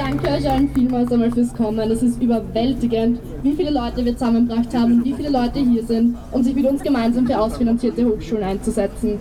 Danke 0.09 0.27
euch 0.31 0.51
allen 0.51 0.71
vielmals 0.71 1.12
einmal 1.12 1.31
fürs 1.31 1.53
Kommen. 1.53 1.90
Es 1.90 2.03
ist 2.03 2.23
überwältigend, 2.23 3.21
wie 3.42 3.53
viele 3.53 3.68
Leute 3.68 4.03
wir 4.03 4.14
zusammengebracht 4.14 4.75
haben 4.75 4.94
und 4.94 5.05
wie 5.05 5.12
viele 5.12 5.29
Leute 5.29 5.59
hier 5.59 5.85
sind, 5.85 6.16
um 6.33 6.42
sich 6.42 6.55
mit 6.55 6.64
uns 6.64 6.83
gemeinsam 6.83 7.27
für 7.27 7.38
ausfinanzierte 7.38 8.07
Hochschulen 8.07 8.42
einzusetzen. 8.42 9.18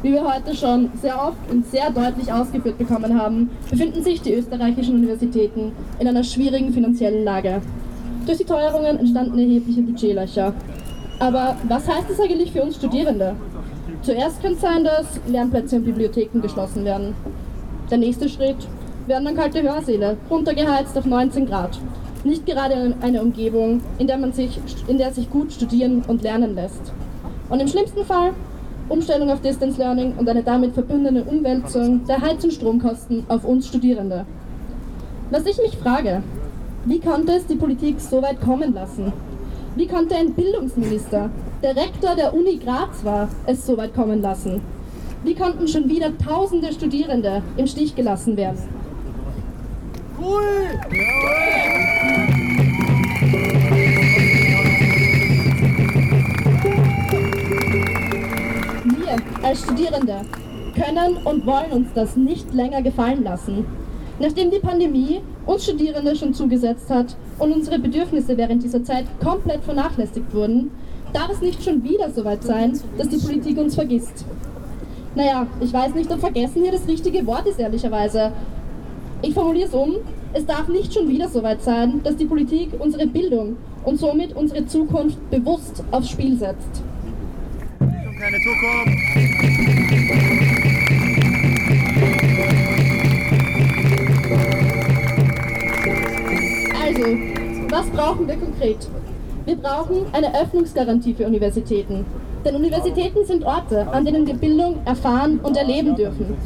Wie 0.00 0.12
wir 0.12 0.22
heute 0.22 0.54
schon 0.54 0.90
sehr 1.02 1.16
oft 1.16 1.50
und 1.50 1.66
sehr 1.66 1.90
deutlich 1.90 2.32
ausgeführt 2.32 2.78
bekommen 2.78 3.20
haben, 3.20 3.50
befinden 3.68 4.04
sich 4.04 4.22
die 4.22 4.34
österreichischen 4.34 4.94
Universitäten 4.94 5.72
in 5.98 6.06
einer 6.06 6.22
schwierigen 6.22 6.72
finanziellen 6.72 7.24
Lage. 7.24 7.60
Durch 8.24 8.38
die 8.38 8.44
Teuerungen 8.44 9.00
entstanden 9.00 9.40
erhebliche 9.40 9.82
Budgetlöcher. 9.82 10.54
Aber 11.18 11.56
was 11.66 11.88
heißt 11.88 12.08
das 12.08 12.20
eigentlich 12.20 12.52
für 12.52 12.62
uns 12.62 12.76
Studierende? 12.76 13.34
Zuerst 14.02 14.40
kann 14.40 14.52
es 14.52 14.60
sein, 14.60 14.84
dass 14.84 15.18
Lernplätze 15.26 15.74
und 15.74 15.84
Bibliotheken 15.84 16.40
geschlossen 16.40 16.84
werden. 16.84 17.12
Der 17.90 17.98
nächste 17.98 18.28
Schritt 18.28 18.68
werden 19.06 19.24
dann 19.24 19.36
kalte 19.36 19.62
Hörsäle, 19.62 20.16
runtergeheizt 20.30 20.96
auf 20.96 21.04
19 21.04 21.46
Grad. 21.46 21.78
Nicht 22.24 22.46
gerade 22.46 22.94
eine 23.00 23.22
Umgebung, 23.22 23.80
in 23.98 24.06
der, 24.06 24.18
man 24.18 24.32
sich, 24.32 24.60
in 24.86 24.98
der 24.98 25.12
sich 25.12 25.28
gut 25.30 25.52
studieren 25.52 26.02
und 26.06 26.22
lernen 26.22 26.54
lässt. 26.54 26.92
Und 27.48 27.60
im 27.60 27.68
schlimmsten 27.68 28.04
Fall 28.04 28.32
Umstellung 28.88 29.30
auf 29.30 29.40
Distance 29.40 29.78
Learning 29.78 30.14
und 30.18 30.28
eine 30.28 30.42
damit 30.42 30.74
verbundene 30.74 31.24
Umwälzung 31.24 32.04
der 32.06 32.20
Heiz- 32.20 32.44
und 32.44 32.52
Stromkosten 32.52 33.24
auf 33.28 33.44
uns 33.44 33.68
Studierende. 33.68 34.26
Was 35.30 35.46
ich 35.46 35.56
mich 35.58 35.76
frage, 35.78 36.22
wie 36.84 37.00
konnte 37.00 37.32
es 37.32 37.46
die 37.46 37.56
Politik 37.56 38.00
so 38.00 38.20
weit 38.22 38.40
kommen 38.40 38.74
lassen? 38.74 39.12
Wie 39.76 39.86
konnte 39.86 40.14
ein 40.14 40.34
Bildungsminister, 40.34 41.30
der 41.62 41.76
Rektor 41.76 42.14
der 42.14 42.34
Uni 42.34 42.56
Graz 42.56 43.04
war, 43.04 43.28
es 43.46 43.64
so 43.64 43.76
weit 43.76 43.94
kommen 43.94 44.20
lassen? 44.20 44.60
Wie 45.24 45.34
konnten 45.34 45.68
schon 45.68 45.88
wieder 45.88 46.10
tausende 46.18 46.72
Studierende 46.72 47.42
im 47.56 47.66
Stich 47.66 47.94
gelassen 47.94 48.36
werden? 48.36 48.81
Wir 50.22 50.28
als 59.42 59.62
Studierende 59.64 60.20
können 60.74 61.16
und 61.24 61.44
wollen 61.44 61.72
uns 61.72 61.88
das 61.94 62.16
nicht 62.16 62.54
länger 62.54 62.82
gefallen 62.82 63.24
lassen. 63.24 63.66
Nachdem 64.20 64.52
die 64.52 64.60
Pandemie 64.60 65.22
uns 65.44 65.64
Studierende 65.64 66.14
schon 66.14 66.34
zugesetzt 66.34 66.88
hat 66.88 67.16
und 67.40 67.52
unsere 67.52 67.80
Bedürfnisse 67.80 68.36
während 68.36 68.62
dieser 68.62 68.84
Zeit 68.84 69.06
komplett 69.20 69.64
vernachlässigt 69.64 70.32
wurden, 70.32 70.70
darf 71.12 71.30
es 71.30 71.40
nicht 71.40 71.64
schon 71.64 71.82
wieder 71.82 72.08
so 72.10 72.24
weit 72.24 72.44
sein, 72.44 72.78
dass 72.96 73.08
die 73.08 73.18
Politik 73.18 73.58
uns 73.58 73.74
vergisst. 73.74 74.24
Naja, 75.16 75.48
ich 75.60 75.72
weiß 75.72 75.94
nicht, 75.94 76.12
ob 76.12 76.20
vergessen 76.20 76.62
hier 76.62 76.72
das 76.72 76.86
richtige 76.86 77.26
Wort 77.26 77.46
ist, 77.46 77.58
ehrlicherweise. 77.58 78.32
Ich 79.24 79.34
formuliere 79.34 79.68
es 79.68 79.74
um, 79.74 79.94
es 80.32 80.44
darf 80.46 80.66
nicht 80.66 80.92
schon 80.92 81.08
wieder 81.08 81.28
so 81.28 81.44
weit 81.44 81.62
sein, 81.62 82.00
dass 82.02 82.16
die 82.16 82.24
Politik 82.24 82.70
unsere 82.80 83.06
Bildung 83.06 83.56
und 83.84 84.00
somit 84.00 84.34
unsere 84.34 84.66
Zukunft 84.66 85.30
bewusst 85.30 85.84
aufs 85.92 86.10
Spiel 86.10 86.36
setzt. 86.36 86.82
Keine 87.78 88.38
Zukunft. 88.38 89.02
Also, 96.84 97.04
was 97.70 97.86
brauchen 97.90 98.26
wir 98.26 98.36
konkret? 98.36 98.88
Wir 99.44 99.56
brauchen 99.56 100.06
eine 100.12 100.34
Öffnungsgarantie 100.34 101.14
für 101.14 101.26
Universitäten. 101.26 102.04
Denn 102.44 102.56
Universitäten 102.56 103.24
sind 103.24 103.44
Orte, 103.44 103.86
an 103.92 104.04
denen 104.04 104.26
wir 104.26 104.34
Bildung 104.34 104.80
erfahren 104.84 105.38
und 105.44 105.56
erleben 105.56 105.94
dürfen. 105.94 106.36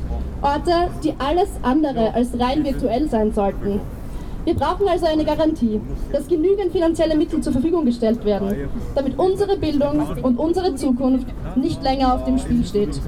Orte, 0.42 0.90
die 1.02 1.14
alles 1.18 1.48
andere 1.62 2.14
als 2.14 2.38
rein 2.38 2.64
virtuell 2.64 3.08
sein 3.08 3.32
sollten. 3.32 3.80
Wir 4.44 4.54
brauchen 4.54 4.86
also 4.86 5.06
eine 5.06 5.24
Garantie, 5.24 5.80
dass 6.12 6.28
genügend 6.28 6.70
finanzielle 6.70 7.16
Mittel 7.16 7.40
zur 7.40 7.52
Verfügung 7.52 7.84
gestellt 7.84 8.24
werden, 8.24 8.68
damit 8.94 9.18
unsere 9.18 9.56
Bildung 9.56 10.06
und 10.22 10.38
unsere 10.38 10.72
Zukunft 10.76 11.26
nicht 11.56 11.82
länger 11.82 12.14
auf 12.14 12.24
dem 12.24 12.38
Spiel 12.38 12.64
steht. 12.64 13.00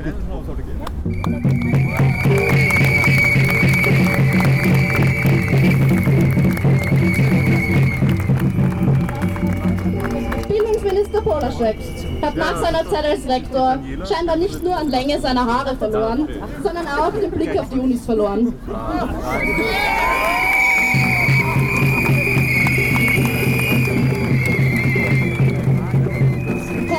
Bildungsminister 11.19 11.23
Polaschek 11.23 11.77
hat 12.23 12.37
nach 12.37 12.57
seiner 12.61 12.91
Zeit 12.91 13.05
als 13.05 13.29
Rektor 13.29 13.79
scheinbar 14.07 14.37
nicht 14.37 14.63
nur 14.63 14.77
an 14.77 14.89
Länge 14.89 15.21
seiner 15.21 15.47
Haare 15.47 15.77
verloren, 15.77 16.29
sondern 16.63 16.87
auch 16.87 17.13
den 17.13 17.31
Blick 17.31 17.59
auf 17.59 17.69
die 17.71 17.79
Unis 17.79 18.05
verloren. 18.05 18.55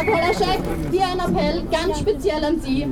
Polaschek, 0.06 0.60
hier 0.92 1.06
ein 1.06 1.20
Appell 1.20 1.64
ganz 1.72 2.00
speziell 2.00 2.44
an 2.44 2.60
Sie. 2.60 2.88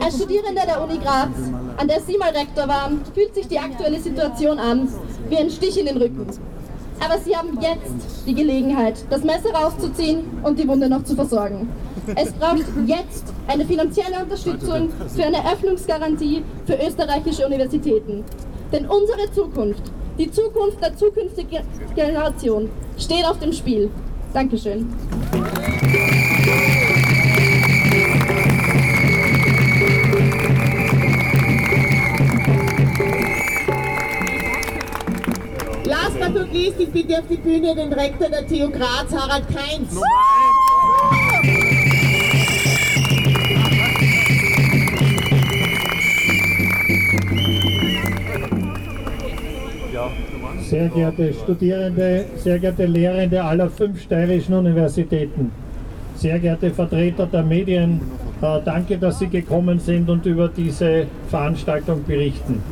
Als 0.00 0.16
Studierende 0.16 0.62
der 0.66 0.82
Uni 0.82 0.98
Graz, 0.98 1.28
an 1.76 1.88
der 1.88 2.00
Sie 2.00 2.16
mal 2.16 2.30
Rektor 2.30 2.68
waren, 2.68 3.00
fühlt 3.12 3.34
sich 3.34 3.48
die 3.48 3.58
aktuelle 3.58 4.00
Situation 4.00 4.58
an 4.58 4.88
wie 5.28 5.36
ein 5.36 5.50
Stich 5.50 5.78
in 5.78 5.86
den 5.86 5.96
Rücken. 5.96 6.26
Aber 7.00 7.18
Sie 7.18 7.36
haben 7.36 7.58
jetzt 7.60 8.26
die 8.26 8.34
Gelegenheit, 8.34 9.04
das 9.10 9.24
Messer 9.24 9.52
rauszuziehen 9.52 10.24
und 10.42 10.58
die 10.58 10.66
Wunde 10.66 10.88
noch 10.88 11.04
zu 11.04 11.14
versorgen. 11.14 11.68
Es 12.16 12.32
braucht 12.32 12.64
jetzt 12.86 13.32
eine 13.46 13.64
finanzielle 13.64 14.22
Unterstützung 14.22 14.90
für 15.14 15.24
eine 15.24 15.38
Öffnungsgarantie 15.52 16.42
für 16.66 16.74
österreichische 16.74 17.46
Universitäten. 17.46 18.24
Denn 18.72 18.86
unsere 18.86 19.30
Zukunft, 19.32 19.82
die 20.18 20.30
Zukunft 20.30 20.82
der 20.82 20.96
zukünftigen 20.96 21.64
Generation, 21.94 22.70
steht 22.98 23.24
auf 23.24 23.38
dem 23.38 23.52
Spiel. 23.52 23.90
Dankeschön. 24.32 24.86
Last 36.14 36.32
but 36.32 36.42
not 36.42 36.52
least, 36.52 36.78
ich 36.78 36.90
bitte 36.90 37.18
auf 37.18 37.26
die 37.28 37.36
Bühne 37.36 37.74
den 37.74 37.92
Rektor 37.92 38.28
der 38.28 38.46
TU 38.46 38.70
Graz, 38.70 39.12
Harald 39.12 39.44
Kainz. 39.48 39.98
Sehr 50.60 50.88
geehrte 50.88 51.32
Studierende, 51.32 52.26
sehr 52.36 52.58
geehrte 52.58 52.86
Lehrende 52.86 53.42
aller 53.42 53.68
fünf 53.68 54.02
steirischen 54.02 54.54
Universitäten, 54.54 55.50
sehr 56.16 56.38
geehrte 56.38 56.70
Vertreter 56.70 57.26
der 57.26 57.42
Medien, 57.42 58.00
äh, 58.40 58.60
danke, 58.64 58.98
dass 58.98 59.18
Sie 59.18 59.28
gekommen 59.28 59.80
sind 59.80 60.08
und 60.08 60.24
über 60.26 60.48
diese 60.48 61.06
Veranstaltung 61.28 62.04
berichten. 62.04 62.62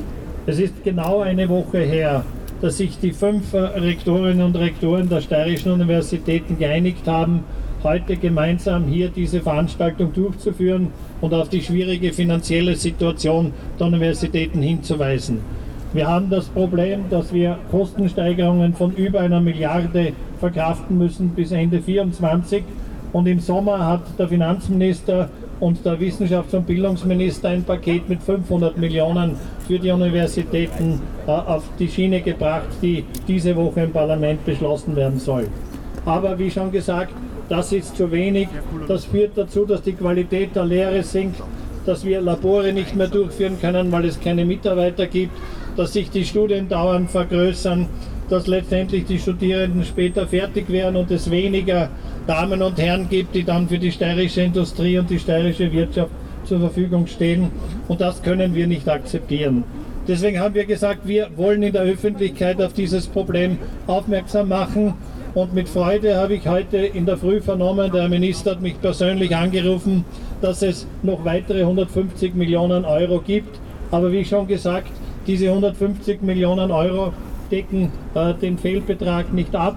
Es 0.47 0.59
ist 0.59 0.83
genau 0.85 1.21
eine 1.21 1.49
Woche 1.49 1.79
her, 1.79 2.25
dass 2.63 2.79
sich 2.79 2.99
die 2.99 3.13
fünf 3.13 3.53
äh, 3.53 3.59
Rektorinnen 3.59 4.47
und 4.47 4.57
Rektoren 4.57 5.09
der 5.09 5.21
steirischen 5.21 5.73
Universitäten 5.73 6.59
geeinigt 6.59 7.07
haben, 7.07 7.45
heute 7.83 8.17
gemeinsam 8.17 8.85
hier 8.85 9.09
diese 9.09 9.41
Veranstaltung 9.41 10.13
durchzuführen 10.13 10.93
und 11.21 11.35
auf 11.35 11.49
die 11.49 11.61
schwierige 11.61 12.13
finanzielle 12.13 12.77
Situation 12.77 13.53
der 13.79 13.89
Universitäten 13.89 14.63
hinzuweisen. 14.63 15.41
Wir 15.93 16.07
haben 16.07 16.31
das 16.31 16.47
Problem, 16.47 17.11
dass 17.11 17.35
wir 17.35 17.59
Kostensteigerungen 17.71 18.75
von 18.75 18.95
über 18.95 19.21
einer 19.21 19.41
Milliarde 19.41 20.13
verkraften 20.39 20.97
müssen 20.97 21.31
bis 21.31 21.51
Ende 21.51 21.83
2024. 21.83 22.63
Und 23.13 23.27
im 23.27 23.41
Sommer 23.41 23.85
hat 23.87 24.03
der 24.19 24.29
Finanzminister 24.29 25.29
und 25.63 25.85
der 25.85 26.01
Wissenschafts- 26.01 26.57
und 26.57 26.67
Bildungsminister 26.67 27.51
ein 27.51 27.63
Paket 27.63 28.09
mit 28.09 28.21
500 28.21 28.77
Millionen 28.77 29.37
für 29.69 29.79
die 29.79 29.93
Universitäten 29.93 31.01
äh, 31.25 31.31
auf 31.31 31.63
die 31.79 31.87
Schiene 31.87 32.21
gebracht, 32.21 32.67
die 32.83 33.05
diese 33.29 33.55
Woche 33.55 33.83
im 33.83 33.93
Parlament 33.93 34.45
beschlossen 34.45 34.97
werden 34.97 35.21
soll. 35.21 35.47
Aber 36.05 36.37
wie 36.37 36.51
schon 36.51 36.73
gesagt, 36.73 37.15
das 37.49 37.73
ist 37.73 37.97
zu 37.97 38.11
wenig. 38.11 38.49
Das 38.89 39.05
führt 39.05 39.39
dazu, 39.39 39.65
dass 39.65 39.83
die 39.83 39.93
Qualität 39.93 40.57
der 40.57 40.65
Lehre 40.65 41.05
sinkt, 41.05 41.41
dass 41.87 42.05
wir 42.05 42.21
Labore 42.21 42.73
nicht 42.73 42.97
mehr 42.97 43.07
durchführen 43.07 43.57
können, 43.61 43.93
weil 43.93 44.07
es 44.07 44.19
keine 44.19 44.45
Mitarbeiter 44.45 45.07
gibt, 45.07 45.39
dass 45.77 45.93
sich 45.93 46.11
die 46.11 46.25
Studien 46.25 46.69
dauernd 46.69 47.09
vergrößern, 47.09 47.87
dass 48.29 48.49
letztendlich 48.49 49.05
die 49.05 49.19
Studierenden 49.21 49.85
später 49.85 50.27
fertig 50.27 50.69
werden 50.71 50.97
und 50.97 51.11
es 51.13 51.31
weniger 51.31 51.89
Damen 52.27 52.63
und 52.63 52.79
Herren 52.79 53.09
gibt, 53.09 53.35
die 53.35 53.45
dann 53.45 53.69
für 53.69 53.79
die 53.79 53.93
steirische 53.93 54.43
Industrie 54.43 54.99
und 54.99 55.11
die 55.11 55.19
steirische 55.19 55.73
Wirtschaft 55.73 56.11
zur 56.45 56.61
Verfügung 56.61 57.07
stehen. 57.07 57.51
Und 57.89 58.01
das 58.01 58.23
können 58.23 58.55
wir 58.55 58.67
nicht 58.67 58.89
akzeptieren. 58.89 59.65
Deswegen 60.09 60.41
haben 60.41 60.55
wir 60.55 60.65
gesagt, 60.65 61.07
wir 61.07 61.29
wollen 61.37 61.63
in 61.63 61.73
der 61.73 61.83
Öffentlichkeit 61.83 62.61
auf 62.61 62.73
dieses 62.73 63.07
Problem 63.07 63.59
aufmerksam 63.87 64.49
machen. 64.49 64.95
Und 65.35 65.55
mit 65.55 65.69
Freude 65.69 66.17
habe 66.17 66.35
ich 66.35 66.47
heute 66.47 66.79
in 66.79 67.07
der 67.07 67.17
Früh 67.17 67.41
vernommen, 67.41 67.91
der 67.93 68.09
Minister 68.09 68.53
hat 68.53 68.61
mich 68.61 68.81
persönlich 68.81 69.35
angerufen, 69.35 70.05
dass 70.41 70.63
es 70.63 70.87
noch 71.03 71.25
weitere 71.25 71.61
150 71.61 72.35
Millionen 72.35 72.85
Euro 72.85 73.21
gibt. 73.21 73.59
Aber 73.91 74.13
wie 74.13 74.25
schon 74.25 74.47
gesagt, 74.47 74.91
diese 75.27 75.49
150 75.49 76.21
Millionen 76.23 76.71
Euro 76.71 77.13
decken 77.51 77.93
äh, 78.15 78.35
den 78.35 78.59
Fehlbetrag 78.59 79.33
nicht 79.33 79.55
ab 79.55 79.77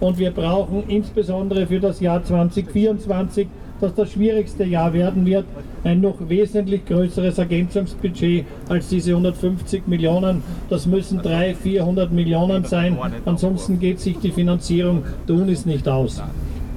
und 0.00 0.18
wir 0.18 0.30
brauchen 0.30 0.84
insbesondere 0.88 1.66
für 1.66 1.80
das 1.80 2.00
Jahr 2.00 2.22
2024, 2.22 3.48
das 3.80 3.94
das 3.94 4.12
schwierigste 4.12 4.64
Jahr 4.64 4.92
werden 4.92 5.26
wird, 5.26 5.44
ein 5.84 6.00
noch 6.00 6.16
wesentlich 6.28 6.84
größeres 6.86 7.38
Ergänzungsbudget 7.38 8.44
als 8.68 8.88
diese 8.88 9.10
150 9.10 9.86
Millionen. 9.86 10.42
Das 10.70 10.86
müssen 10.86 11.20
300, 11.20 11.56
400 11.56 12.12
Millionen 12.12 12.64
sein, 12.64 12.96
ansonsten 13.24 13.78
geht 13.78 14.00
sich 14.00 14.18
die 14.18 14.32
Finanzierung 14.32 15.04
der 15.28 15.36
Unis 15.36 15.66
nicht 15.66 15.88
aus. 15.88 16.22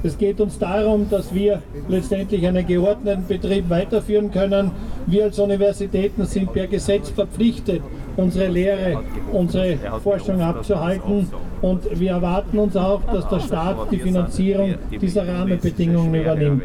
Es 0.01 0.17
geht 0.17 0.39
uns 0.39 0.57
darum, 0.57 1.09
dass 1.09 1.33
wir 1.33 1.61
letztendlich 1.89 2.47
einen 2.47 2.65
geordneten 2.65 3.25
Betrieb 3.27 3.69
weiterführen 3.69 4.31
können. 4.31 4.71
Wir 5.07 5.25
als 5.25 5.39
Universitäten 5.39 6.25
sind 6.25 6.53
per 6.53 6.67
Gesetz 6.67 7.09
verpflichtet, 7.09 7.81
unsere 8.17 8.47
Lehre, 8.47 8.99
unsere 9.31 9.77
Forschung 10.03 10.41
abzuhalten. 10.41 11.27
Und 11.61 11.99
wir 11.99 12.11
erwarten 12.11 12.57
uns 12.59 12.75
auch, 12.75 13.01
dass 13.11 13.27
der 13.29 13.39
Staat 13.39 13.91
die 13.91 13.97
Finanzierung 13.97 14.75
dieser 15.01 15.27
Rahmenbedingungen 15.27 16.13
übernimmt. 16.13 16.63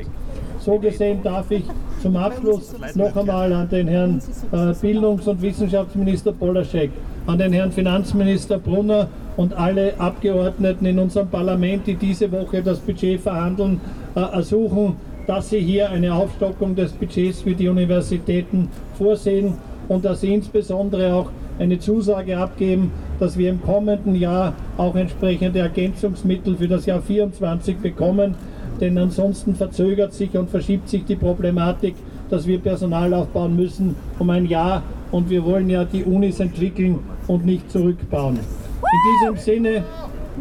So 0.58 0.78
gesehen 0.78 1.18
darf 1.22 1.50
ich 1.50 1.64
zum 2.00 2.16
Abschluss 2.16 2.74
noch 2.94 3.14
einmal 3.16 3.52
an 3.52 3.68
den 3.68 3.86
Herrn 3.86 4.22
äh, 4.50 4.72
Bildungs- 4.80 5.26
und 5.26 5.42
Wissenschaftsminister 5.42 6.32
Polaschek, 6.32 6.90
an 7.26 7.38
den 7.38 7.52
Herrn 7.52 7.70
Finanzminister 7.70 8.58
Brunner 8.58 9.08
und 9.36 9.52
alle 9.52 9.92
Abgeordneten 9.98 10.86
in 10.86 10.98
unserem 10.98 11.28
Parlament, 11.28 11.86
die 11.86 11.96
diese 11.96 12.30
Woche 12.32 12.62
das 12.62 12.78
Budget 12.78 13.20
verhandeln, 13.20 13.80
äh, 14.14 14.20
ersuchen, 14.20 14.96
dass 15.26 15.50
sie 15.50 15.60
hier 15.60 15.90
eine 15.90 16.14
Aufstockung 16.14 16.74
des 16.74 16.92
Budgets 16.92 17.42
für 17.42 17.54
die 17.54 17.68
Universitäten 17.68 18.68
vorsehen 18.96 19.54
und 19.88 20.04
dass 20.04 20.20
sie 20.20 20.34
insbesondere 20.34 21.14
auch 21.14 21.30
eine 21.58 21.78
Zusage 21.78 22.36
abgeben, 22.36 22.90
dass 23.20 23.38
wir 23.38 23.50
im 23.50 23.62
kommenden 23.62 24.14
Jahr 24.14 24.54
auch 24.76 24.96
entsprechende 24.96 25.60
Ergänzungsmittel 25.60 26.56
für 26.56 26.68
das 26.68 26.86
Jahr 26.86 27.00
2024 27.00 27.76
bekommen. 27.78 28.34
Denn 28.80 28.98
ansonsten 28.98 29.54
verzögert 29.54 30.12
sich 30.12 30.36
und 30.36 30.50
verschiebt 30.50 30.88
sich 30.88 31.04
die 31.04 31.14
Problematik, 31.14 31.94
dass 32.28 32.46
wir 32.46 32.58
Personal 32.58 33.14
aufbauen 33.14 33.54
müssen 33.54 33.94
um 34.18 34.30
ein 34.30 34.46
Jahr 34.46 34.82
und 35.12 35.30
wir 35.30 35.44
wollen 35.44 35.70
ja 35.70 35.84
die 35.84 36.02
Unis 36.02 36.40
entwickeln 36.40 36.98
und 37.28 37.46
nicht 37.46 37.70
zurückbauen. 37.70 38.36
In 38.36 39.30
diesem 39.30 39.36
Sinne 39.36 39.84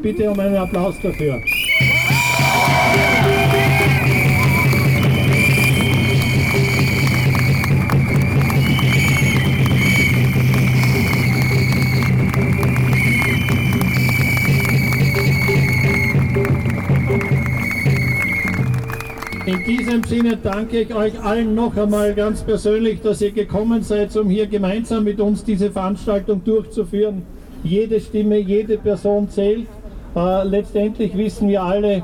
bitte 0.02 0.32
um 0.32 0.40
einen 0.40 0.56
Applaus 0.56 0.96
dafür. 1.04 1.36
In 19.54 19.64
diesem 19.66 20.04
Sinne 20.04 20.36
danke 20.42 20.80
ich 20.80 20.96
euch 20.96 21.22
allen 21.22 21.54
noch 21.54 21.78
einmal 21.78 22.16
ganz 22.16 22.42
persönlich, 22.42 23.02
dass 23.02 23.22
ihr 23.22 23.30
gekommen 23.30 23.84
seid, 23.84 24.16
um 24.18 24.28
hier 24.28 24.48
gemeinsam 24.48 25.04
mit 25.04 25.22
uns 25.22 25.44
diese 25.44 25.70
Veranstaltung 25.70 26.44
durchzuführen. 26.44 27.22
Jede 27.64 28.00
Stimme, 28.00 28.40
jede 28.40 28.80
Person 28.80 29.30
zählt. 29.30 29.68
Äh, 30.16 30.48
letztendlich 30.48 31.16
wissen 31.16 31.50
wir 31.50 31.62
alle, 31.62 31.98
äh, 31.98 32.02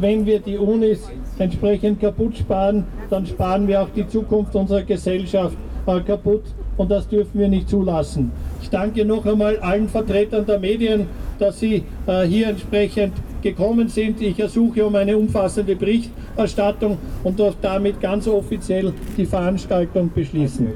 wenn 0.00 0.24
wir 0.24 0.38
die 0.38 0.56
Unis 0.56 1.00
entsprechend 1.40 2.00
kaputt 2.00 2.36
sparen, 2.36 2.84
dann 3.10 3.26
sparen 3.26 3.66
wir 3.66 3.82
auch 3.82 3.90
die 3.96 4.06
Zukunft 4.06 4.54
unserer 4.54 4.82
Gesellschaft 4.82 5.56
äh, 5.86 5.98
kaputt 6.00 6.44
und 6.76 6.92
das 6.92 7.08
dürfen 7.08 7.40
wir 7.40 7.48
nicht 7.48 7.68
zulassen. 7.68 8.30
Ich 8.62 8.70
danke 8.70 9.04
noch 9.04 9.26
einmal 9.26 9.58
allen 9.58 9.88
Vertretern 9.88 10.46
der 10.46 10.60
Medien, 10.60 11.08
dass 11.40 11.58
sie 11.58 11.82
äh, 12.06 12.22
hier 12.22 12.46
entsprechend 12.46 13.14
gekommen 13.42 13.88
sind. 13.88 14.20
Ich 14.20 14.38
ersuche 14.38 14.84
um 14.84 14.94
eine 14.94 15.16
umfassende 15.16 15.76
Berichterstattung 15.76 16.98
und 17.24 17.38
darf 17.38 17.56
damit 17.60 18.00
ganz 18.00 18.26
offiziell 18.26 18.92
die 19.16 19.26
Veranstaltung 19.26 20.10
beschließen. 20.14 20.68